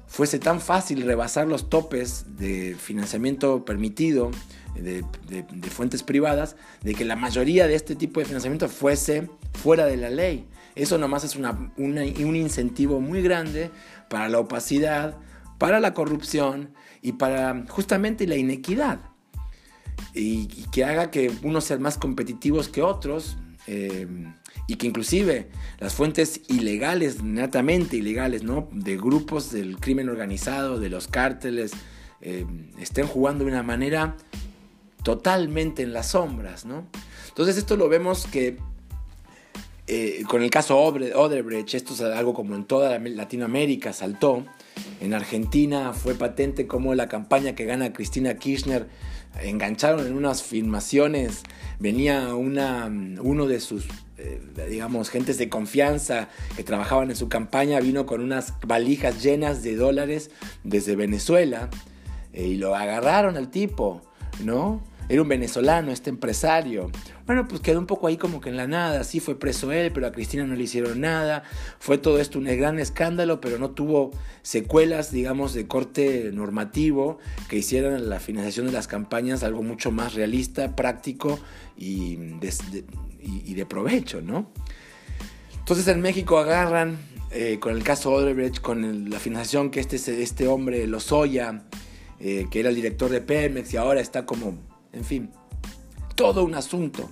fuese 0.06 0.38
tan 0.38 0.60
fácil 0.60 1.02
rebasar 1.02 1.48
los 1.48 1.68
topes 1.68 2.26
de 2.38 2.76
financiamiento 2.78 3.64
permitido 3.64 4.30
de, 4.76 5.04
de, 5.28 5.70
fuentes 5.70 6.04
privadas, 6.04 6.54
de 6.82 6.94
que 6.94 7.04
la 7.04 7.16
mayoría 7.16 7.66
de 7.66 7.74
este 7.74 7.96
tipo 7.96 8.20
de 8.20 8.26
financiamiento 8.26 8.68
fuese 8.68 9.28
fuera 9.52 9.86
de 9.86 9.96
la 9.96 10.10
ley. 10.10 10.46
Eso 10.74 10.98
nomás 10.98 11.24
es 11.24 11.36
un 11.36 12.36
incentivo 12.36 13.00
muy 13.00 13.22
grande 13.22 13.70
para 14.08 14.28
la 14.28 14.38
opacidad, 14.38 15.16
para 15.58 15.80
la 15.80 15.94
corrupción 15.94 16.72
y 17.00 17.12
para 17.12 17.64
justamente 17.68 18.26
la 18.26 18.36
inequidad. 18.36 19.00
Y, 20.14 20.46
que 20.72 20.84
haga 20.84 21.10
que 21.10 21.32
unos 21.42 21.64
sean 21.64 21.82
más 21.82 21.98
competitivos 21.98 22.68
que 22.68 22.82
otros. 22.82 23.36
Eh, 23.66 24.06
y 24.66 24.76
que 24.76 24.86
inclusive 24.86 25.48
las 25.78 25.94
fuentes 25.94 26.40
ilegales, 26.48 27.22
netamente 27.22 27.96
ilegales, 27.96 28.42
¿no? 28.42 28.68
de 28.72 28.96
grupos 28.96 29.50
del 29.50 29.78
crimen 29.78 30.08
organizado, 30.08 30.80
de 30.80 30.88
los 30.88 31.08
cárteles, 31.08 31.72
eh, 32.20 32.46
estén 32.78 33.06
jugando 33.06 33.44
de 33.44 33.50
una 33.50 33.62
manera 33.62 34.16
totalmente 35.02 35.82
en 35.82 35.92
las 35.92 36.10
sombras. 36.10 36.64
¿no? 36.64 36.86
Entonces 37.28 37.58
esto 37.58 37.76
lo 37.76 37.88
vemos 37.88 38.26
que 38.26 38.58
eh, 39.86 40.22
con 40.28 40.42
el 40.42 40.50
caso 40.50 40.78
Odebrecht, 40.78 41.74
esto 41.74 41.92
es 41.94 42.00
algo 42.00 42.32
como 42.32 42.54
en 42.54 42.64
toda 42.64 42.98
Latinoamérica 42.98 43.92
saltó. 43.92 44.44
En 45.00 45.12
Argentina 45.12 45.92
fue 45.92 46.14
patente 46.14 46.66
como 46.66 46.94
la 46.94 47.08
campaña 47.08 47.54
que 47.54 47.64
gana 47.64 47.92
Cristina 47.92 48.34
Kirchner 48.36 48.88
engancharon 49.42 50.06
en 50.06 50.14
unas 50.14 50.42
filmaciones. 50.42 51.42
Venía 51.78 52.34
una, 52.34 52.86
uno 53.20 53.46
de 53.46 53.60
sus, 53.60 53.86
eh, 54.18 54.40
digamos, 54.70 55.10
gentes 55.10 55.38
de 55.38 55.48
confianza 55.48 56.28
que 56.56 56.64
trabajaban 56.64 57.10
en 57.10 57.16
su 57.16 57.28
campaña, 57.28 57.80
vino 57.80 58.06
con 58.06 58.20
unas 58.20 58.54
valijas 58.66 59.22
llenas 59.22 59.62
de 59.62 59.76
dólares 59.76 60.30
desde 60.62 60.96
Venezuela 60.96 61.68
eh, 62.32 62.46
y 62.46 62.56
lo 62.56 62.74
agarraron 62.74 63.36
al 63.36 63.50
tipo, 63.50 64.02
¿no? 64.42 64.82
Era 65.08 65.20
un 65.20 65.28
venezolano, 65.28 65.92
este 65.92 66.10
empresario. 66.10 66.90
Bueno, 67.26 67.46
pues 67.46 67.60
quedó 67.60 67.78
un 67.78 67.86
poco 67.86 68.06
ahí 68.06 68.16
como 68.16 68.40
que 68.40 68.48
en 68.48 68.56
la 68.56 68.66
nada. 68.66 69.04
Sí 69.04 69.20
fue 69.20 69.38
preso 69.38 69.70
él, 69.72 69.92
pero 69.92 70.06
a 70.06 70.12
Cristina 70.12 70.44
no 70.44 70.54
le 70.54 70.64
hicieron 70.64 71.00
nada. 71.00 71.42
Fue 71.78 71.98
todo 71.98 72.18
esto 72.20 72.38
un 72.38 72.44
gran 72.44 72.78
escándalo, 72.78 73.40
pero 73.40 73.58
no 73.58 73.70
tuvo 73.70 74.12
secuelas, 74.42 75.12
digamos, 75.12 75.52
de 75.52 75.66
corte 75.66 76.30
normativo 76.32 77.18
que 77.48 77.56
hicieran 77.56 78.08
la 78.08 78.18
financiación 78.18 78.66
de 78.66 78.72
las 78.72 78.88
campañas 78.88 79.42
algo 79.42 79.62
mucho 79.62 79.90
más 79.90 80.14
realista, 80.14 80.74
práctico 80.74 81.38
y 81.76 82.16
de, 82.16 83.66
provecho, 83.66 84.20
¿no? 84.20 84.50
Entonces 85.58 85.88
en 85.88 86.00
México 86.00 86.38
agarran, 86.38 86.98
eh, 87.30 87.58
con 87.60 87.74
el 87.74 87.82
caso 87.82 88.12
Odebrecht, 88.12 88.60
con 88.60 89.10
la 89.10 89.18
financiación 89.18 89.70
que 89.70 89.80
este, 89.80 90.22
este 90.22 90.46
hombre, 90.46 90.86
Lozoya, 90.86 91.64
eh, 92.20 92.46
que 92.50 92.60
era 92.60 92.68
el 92.68 92.74
director 92.74 93.10
de 93.10 93.20
Pemex 93.20 93.72
y 93.72 93.76
ahora 93.76 94.00
está 94.00 94.26
como 94.26 94.58
en 94.94 95.04
fin, 95.04 95.30
todo 96.14 96.44
un 96.44 96.54
asunto. 96.54 97.10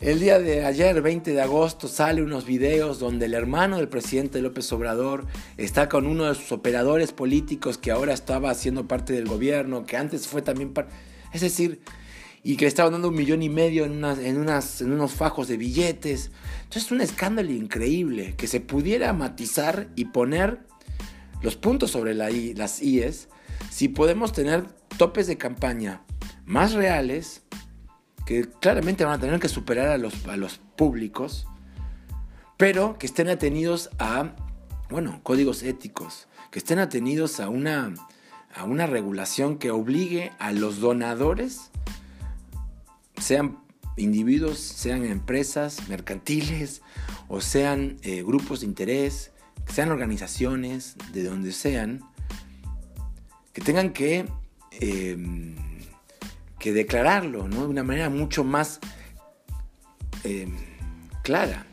El 0.00 0.18
día 0.18 0.40
de 0.40 0.64
ayer, 0.64 1.00
20 1.00 1.30
de 1.30 1.40
agosto, 1.40 1.86
sale 1.86 2.24
unos 2.24 2.44
videos 2.44 2.98
donde 2.98 3.26
el 3.26 3.34
hermano 3.34 3.76
del 3.76 3.88
presidente 3.88 4.42
López 4.42 4.72
Obrador 4.72 5.26
está 5.56 5.88
con 5.88 6.06
uno 6.06 6.24
de 6.24 6.34
sus 6.34 6.50
operadores 6.50 7.12
políticos 7.12 7.78
que 7.78 7.92
ahora 7.92 8.12
estaba 8.12 8.50
haciendo 8.50 8.88
parte 8.88 9.12
del 9.12 9.28
gobierno, 9.28 9.86
que 9.86 9.96
antes 9.96 10.26
fue 10.26 10.42
también 10.42 10.72
parte... 10.72 10.92
Es 11.32 11.40
decir, 11.40 11.82
y 12.42 12.56
que 12.56 12.64
le 12.64 12.68
estaban 12.68 12.90
dando 12.90 13.10
un 13.10 13.14
millón 13.14 13.42
y 13.42 13.48
medio 13.48 13.84
en, 13.84 13.92
unas, 13.92 14.18
en, 14.18 14.92
unos 14.92 15.12
fajos 15.12 15.46
de 15.46 15.56
billetes. 15.56 16.32
Entonces 16.64 16.86
es 16.86 16.90
un 16.90 17.00
escándalo 17.00 17.52
increíble 17.52 18.34
que 18.36 18.48
se 18.48 18.58
pudiera 18.58 19.12
matizar 19.12 19.88
y 19.94 20.06
poner 20.06 20.66
los 21.42 21.54
puntos 21.54 21.92
sobre 21.92 22.14
la 22.14 22.28
las 22.56 22.82
IES 22.82 23.28
si 23.70 23.88
podemos 23.88 24.32
tener 24.32 24.64
topes 24.96 25.28
de 25.28 25.38
campaña 25.38 26.02
más 26.52 26.74
reales 26.74 27.40
que 28.26 28.46
claramente 28.46 29.06
van 29.06 29.14
a 29.14 29.18
tener 29.18 29.40
que 29.40 29.48
superar 29.48 29.88
a 29.88 29.96
los, 29.96 30.26
a 30.26 30.36
los 30.36 30.58
públicos, 30.76 31.46
pero 32.58 32.98
que 32.98 33.06
estén 33.06 33.30
atenidos 33.30 33.88
a, 33.98 34.36
bueno, 34.90 35.20
códigos 35.22 35.62
éticos, 35.62 36.28
que 36.50 36.58
estén 36.58 36.78
atenidos 36.78 37.40
a 37.40 37.48
una, 37.48 37.94
a 38.54 38.64
una 38.64 38.86
regulación 38.86 39.56
que 39.56 39.70
obligue 39.70 40.30
a 40.38 40.52
los 40.52 40.78
donadores, 40.78 41.70
sean 43.16 43.58
individuos, 43.96 44.58
sean 44.58 45.06
empresas 45.06 45.88
mercantiles 45.88 46.82
o 47.28 47.40
sean 47.40 47.96
eh, 48.02 48.22
grupos 48.22 48.60
de 48.60 48.66
interés, 48.66 49.32
sean 49.68 49.90
organizaciones, 49.90 50.96
de 51.14 51.24
donde 51.24 51.52
sean, 51.52 52.02
que 53.54 53.62
tengan 53.62 53.94
que, 53.94 54.26
em, 54.72 55.71
que 56.62 56.72
declararlo 56.72 57.48
de 57.48 57.58
una 57.58 57.82
manera 57.82 58.08
mucho 58.08 58.44
más 58.44 58.78
em, 60.22 60.54
clara. 61.24 61.66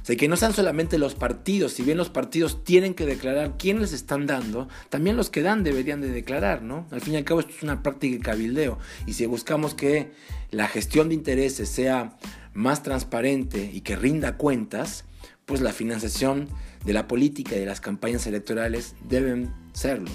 O 0.00 0.04
sea, 0.04 0.14
que 0.16 0.28
no 0.28 0.36
sean 0.36 0.54
solamente 0.54 0.96
los 0.96 1.16
partidos, 1.16 1.72
si 1.72 1.82
bien 1.82 1.98
los 1.98 2.08
partidos 2.08 2.62
tienen 2.62 2.94
que 2.94 3.04
declarar 3.04 3.56
quiénes 3.58 3.82
les 3.82 3.92
están 3.94 4.26
dando, 4.26 4.68
también 4.90 5.16
los 5.16 5.28
que 5.28 5.42
dan 5.42 5.64
deberían 5.64 6.00
de 6.00 6.10
declarar, 6.10 6.62
¿no? 6.62 6.86
Al 6.92 7.00
fin 7.00 7.14
y 7.14 7.16
al 7.16 7.24
cabo 7.24 7.40
esto 7.40 7.52
es 7.52 7.64
una 7.64 7.82
práctica 7.82 8.16
de 8.16 8.22
cabildeo 8.22 8.78
y 9.06 9.14
si 9.14 9.26
buscamos 9.26 9.74
que 9.74 10.12
la 10.52 10.68
gestión 10.68 11.08
de 11.08 11.16
intereses 11.16 11.68
sea 11.68 12.16
más 12.54 12.84
transparente 12.84 13.68
y 13.72 13.80
que 13.80 13.96
rinda 13.96 14.36
cuentas, 14.36 15.04
pues 15.46 15.60
la 15.60 15.72
financiación 15.72 16.48
de 16.84 16.92
la 16.92 17.08
política 17.08 17.56
y 17.56 17.58
de 17.58 17.66
las 17.66 17.80
campañas 17.80 18.24
electorales 18.28 18.94
deben 19.08 19.52
serlo. 19.72 20.10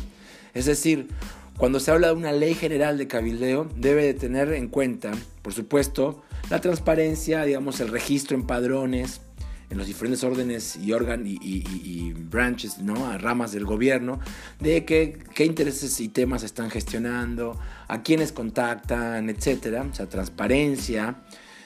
Es 0.54 0.66
decir, 0.66 1.10
cuando 1.58 1.80
se 1.80 1.92
habla 1.92 2.08
de 2.08 2.14
una 2.14 2.32
ley 2.32 2.54
general 2.54 2.98
de 2.98 3.08
cabildeo, 3.08 3.70
debe 3.76 4.04
de 4.04 4.14
tener 4.14 4.52
en 4.54 4.68
cuenta, 4.68 5.12
por 5.42 5.54
supuesto, 5.54 6.24
la 6.50 6.62
transparencia, 6.62 7.44
digamos, 7.44 7.80
el 7.80 7.90
registro 7.90 8.36
en 8.36 8.46
padrones, 8.46 9.22
en 9.70 9.78
los 9.78 9.88
diferentes 9.88 10.24
órdenes 10.24 10.76
y, 10.76 10.94
órganos 10.94 11.28
y, 11.28 12.14
branches, 12.14 12.78
¿no? 12.80 13.18
ramas 13.18 13.52
del 13.52 13.66
gobierno, 13.66 14.20
de 14.60 14.86
qué, 14.86 15.18
qué 15.34 15.46
intereses 15.46 16.00
y 16.00 16.10
temas 16.10 16.44
están 16.44 16.70
gestionando, 16.70 17.60
a 17.88 18.04
quiénes 18.04 18.32
contactan, 18.32 19.30
etcétera. 19.30 19.88
O 19.90 19.96
sea, 19.96 20.08
transparencia 20.08 21.24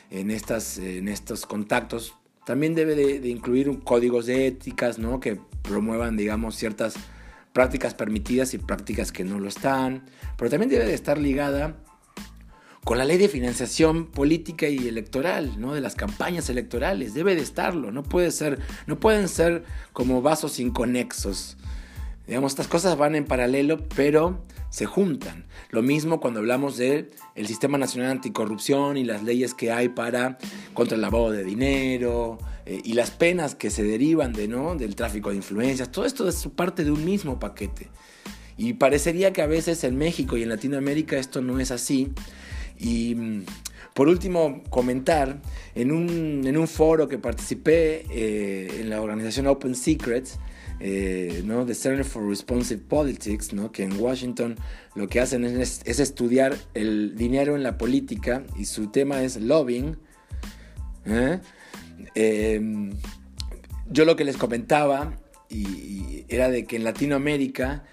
en, 0.10 0.32
estas, 0.32 0.78
en 0.78 1.08
estos 1.08 1.46
contactos. 1.46 2.14
También 2.46 2.76
debe 2.76 2.96
de, 2.96 3.28
incluir 3.28 3.80
códigos 3.84 4.26
de 4.26 4.48
éticas, 4.48 5.00
¿no? 5.00 5.20
Que 5.20 5.40
promuevan, 5.62 6.16
digamos, 6.16 6.56
ciertas 6.56 6.96
prácticas 7.58 7.96
permitidas 7.96 8.54
y 8.54 8.60
prácticas 8.60 9.12
que 9.12 9.24
no 9.24 9.40
lo 9.40 9.48
están. 9.48 10.04
Pero 10.38 10.52
también 10.52 10.70
debe 10.70 10.86
de 10.86 10.94
estar 10.94 11.18
ligada 11.18 11.76
con 12.84 13.00
la 13.00 13.04
ley 13.04 13.18
de 13.18 13.30
financiación 13.30 14.12
política 14.12 14.68
y 14.68 14.88
electoral, 14.88 15.60
¿no? 15.60 15.74
De 15.74 15.82
las 15.82 15.96
campañas 15.96 16.52
electorales, 16.52 17.16
debe 17.16 17.34
de 17.34 17.42
estarlo, 17.42 17.92
no 17.92 18.04
puede 18.04 18.30
ser, 18.30 18.60
no 18.86 19.00
pueden 19.00 19.28
ser 19.28 19.64
como 19.92 20.22
vasos 20.22 20.60
inconexos. 20.60 21.58
Digamos, 22.28 22.52
estas 22.52 22.68
cosas 22.68 22.96
van 22.96 23.16
en 23.16 23.26
paralelo, 23.26 23.80
pero 23.96 24.46
se 24.70 24.86
juntan. 24.86 25.46
Lo 25.72 25.82
mismo 25.82 26.20
cuando 26.20 26.42
hablamos 26.42 26.78
del 26.78 27.10
el 27.34 27.48
Sistema 27.48 27.80
Nacional 27.80 28.12
Anticorrupción 28.12 28.98
y 28.98 29.04
las 29.04 29.24
leyes 29.24 29.56
que 29.56 29.72
hay 29.72 29.90
para 29.90 30.38
contra 30.76 30.94
el 30.94 31.02
lavado 31.02 31.32
de 31.32 31.44
dinero 31.44 32.38
eh, 32.68 32.82
y 32.84 32.94
las 32.94 33.12
penas 33.12 33.56
que 33.56 33.70
se 33.70 33.84
derivan 33.84 34.34
de, 34.34 34.50
¿no? 34.50 34.76
del 34.76 34.96
tráfico 34.96 35.30
de 35.30 35.38
influencias. 35.38 35.90
Todo 35.90 36.06
esto 36.06 36.28
es 36.28 36.48
parte 36.56 36.84
de 36.84 36.92
un 36.92 37.06
mismo 37.06 37.40
paquete. 37.40 37.90
Y 38.58 38.74
parecería 38.74 39.32
que 39.32 39.42
a 39.42 39.48
veces 39.48 39.84
en 39.86 39.98
México 39.98 40.36
y 40.36 40.44
en 40.44 40.50
Latinoamérica 40.50 41.18
esto 41.18 41.42
no 41.42 41.60
es 41.60 41.72
así. 41.72 42.12
Y 42.78 43.16
mm, 43.16 43.46
por 43.94 44.10
último, 44.10 44.64
comentar, 44.70 45.42
en 45.76 45.92
un, 45.92 46.44
en 46.46 46.58
un 46.58 46.68
foro 46.68 47.08
que 47.08 47.18
participé 47.18 48.06
eh, 48.12 48.82
en 48.82 48.90
la 48.90 49.02
organización 49.02 49.48
Open 49.48 49.74
Secrets, 49.74 50.38
eh, 50.80 51.42
¿no? 51.46 51.66
The 51.66 51.74
Center 51.74 52.06
for 52.06 52.28
Responsive 52.28 52.82
Politics, 52.82 53.54
¿no? 53.54 53.72
que 53.72 53.84
en 53.84 54.00
Washington 54.00 54.56
lo 54.94 55.08
que 55.08 55.20
hacen 55.20 55.44
es, 55.46 55.82
estudiar 55.86 56.56
el 56.76 57.16
dinero 57.16 57.56
en 57.56 57.64
la 57.64 57.78
política 57.78 58.44
y 58.58 58.66
su 58.66 58.88
tema 58.88 59.24
es 59.24 59.38
lobbying. 59.38 59.98
¿eh? 61.06 61.40
Em, 62.16 62.92
yo 63.90 64.06
lo 64.06 64.16
que 64.16 64.26
les 64.26 64.38
comentaba 64.38 65.14
y 65.50 66.26
era 66.28 66.50
de 66.50 66.66
que 66.66 66.76
en 66.76 66.84
Latinoamérica 66.84 67.84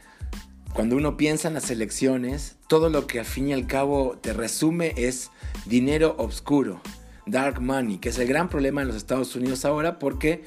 cuando 0.75 0.97
uno 0.97 1.17
piensa 1.17 1.47
en 1.47 1.55
las 1.55 1.71
elecciones, 1.71 2.57
todo 2.67 2.91
lo 2.91 3.07
que 3.07 3.21
al 3.21 3.25
fin 3.25 3.49
y 3.49 3.53
al 3.53 3.69
cabo 3.69 4.19
te 4.21 4.33
resume 4.33 4.93
es 4.97 5.31
dinero 5.67 6.17
oscuro, 6.19 6.83
dark 7.27 7.63
money, 7.63 7.99
que 7.99 8.09
es 8.09 8.19
el 8.19 8.27
gran 8.27 8.49
problema 8.49 8.83
en 8.83 8.89
los 8.89 8.97
Estados 8.97 9.37
Unidos 9.37 9.65
ahora 9.65 10.01
porque 10.01 10.43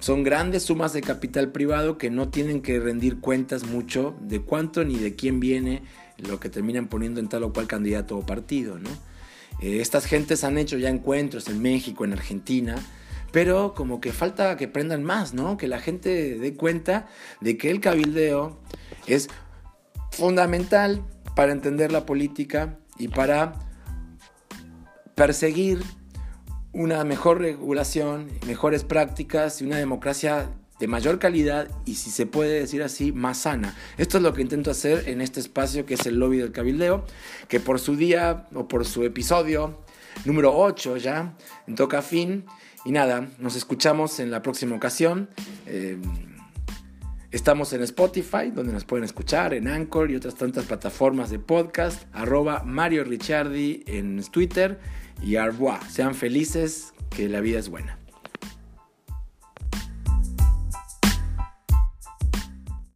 son 0.00 0.24
grandes 0.24 0.64
sumas 0.64 0.92
de 0.92 1.02
capital 1.02 1.52
privado 1.52 1.98
que 1.98 2.10
no 2.10 2.30
tienen 2.30 2.62
que 2.62 2.80
rendir 2.80 3.20
cuentas 3.20 3.64
mucho 3.64 4.16
de 4.20 4.40
cuánto 4.40 4.84
ni 4.84 4.98
de 4.98 5.14
quién 5.14 5.38
viene 5.38 5.84
lo 6.18 6.40
que 6.40 6.48
terminan 6.48 6.88
poniendo 6.88 7.20
en 7.20 7.28
tal 7.28 7.44
o 7.44 7.52
cual 7.52 7.68
candidato 7.68 8.18
o 8.18 8.26
partido. 8.26 8.76
¿no? 8.80 8.90
Eh, 9.60 9.80
estas 9.80 10.06
gentes 10.06 10.44
han 10.44 10.58
hecho 10.58 10.78
ya 10.78 10.88
encuentros 10.88 11.48
en 11.48 11.60
México, 11.60 12.04
en 12.04 12.12
Argentina, 12.12 12.76
pero 13.32 13.74
como 13.74 14.00
que 14.00 14.12
falta 14.12 14.56
que 14.56 14.68
prendan 14.68 15.04
más, 15.04 15.34
¿no? 15.34 15.56
que 15.56 15.68
la 15.68 15.78
gente 15.78 16.38
dé 16.38 16.54
cuenta 16.54 17.08
de 17.40 17.56
que 17.56 17.70
el 17.70 17.80
cabildeo 17.80 18.58
es 19.06 19.28
fundamental 20.10 21.04
para 21.36 21.52
entender 21.52 21.92
la 21.92 22.06
política 22.06 22.78
y 22.98 23.08
para 23.08 23.54
perseguir 25.14 25.82
una 26.72 27.04
mejor 27.04 27.40
regulación, 27.40 28.28
mejores 28.46 28.84
prácticas 28.84 29.60
y 29.60 29.64
una 29.64 29.76
democracia 29.76 30.50
de 30.80 30.88
mayor 30.88 31.18
calidad 31.18 31.68
y 31.84 31.94
si 31.94 32.10
se 32.10 32.26
puede 32.26 32.58
decir 32.58 32.82
así, 32.82 33.12
más 33.12 33.38
sana. 33.38 33.76
Esto 33.98 34.16
es 34.16 34.22
lo 34.22 34.32
que 34.32 34.42
intento 34.42 34.70
hacer 34.70 35.08
en 35.08 35.20
este 35.20 35.38
espacio 35.38 35.86
que 35.86 35.94
es 35.94 36.06
el 36.06 36.18
lobby 36.18 36.38
del 36.38 36.52
cabildeo, 36.52 37.04
que 37.48 37.60
por 37.60 37.78
su 37.78 37.96
día 37.96 38.48
o 38.54 38.66
por 38.66 38.84
su 38.86 39.04
episodio 39.04 39.78
número 40.24 40.56
8 40.56 40.96
ya, 40.96 41.36
toca 41.76 42.02
fin. 42.02 42.44
Y 42.84 42.92
nada, 42.92 43.28
nos 43.38 43.56
escuchamos 43.56 44.18
en 44.20 44.30
la 44.30 44.42
próxima 44.42 44.74
ocasión. 44.74 45.28
Eh, 45.66 45.98
Estamos 47.32 47.72
en 47.72 47.80
Spotify, 47.84 48.50
donde 48.52 48.72
nos 48.72 48.84
pueden 48.84 49.04
escuchar, 49.04 49.54
en 49.54 49.68
Anchor 49.68 50.10
y 50.10 50.16
otras 50.16 50.34
tantas 50.34 50.64
plataformas 50.64 51.30
de 51.30 51.38
podcast, 51.38 52.02
arroba 52.12 52.64
Mario 52.64 53.04
Ricciardi 53.04 53.84
en 53.86 54.20
Twitter 54.32 54.80
y 55.22 55.36
Arbois. 55.36 55.78
Sean 55.88 56.16
felices, 56.16 56.92
que 57.08 57.28
la 57.28 57.40
vida 57.40 57.60
es 57.60 57.68
buena. 57.68 57.99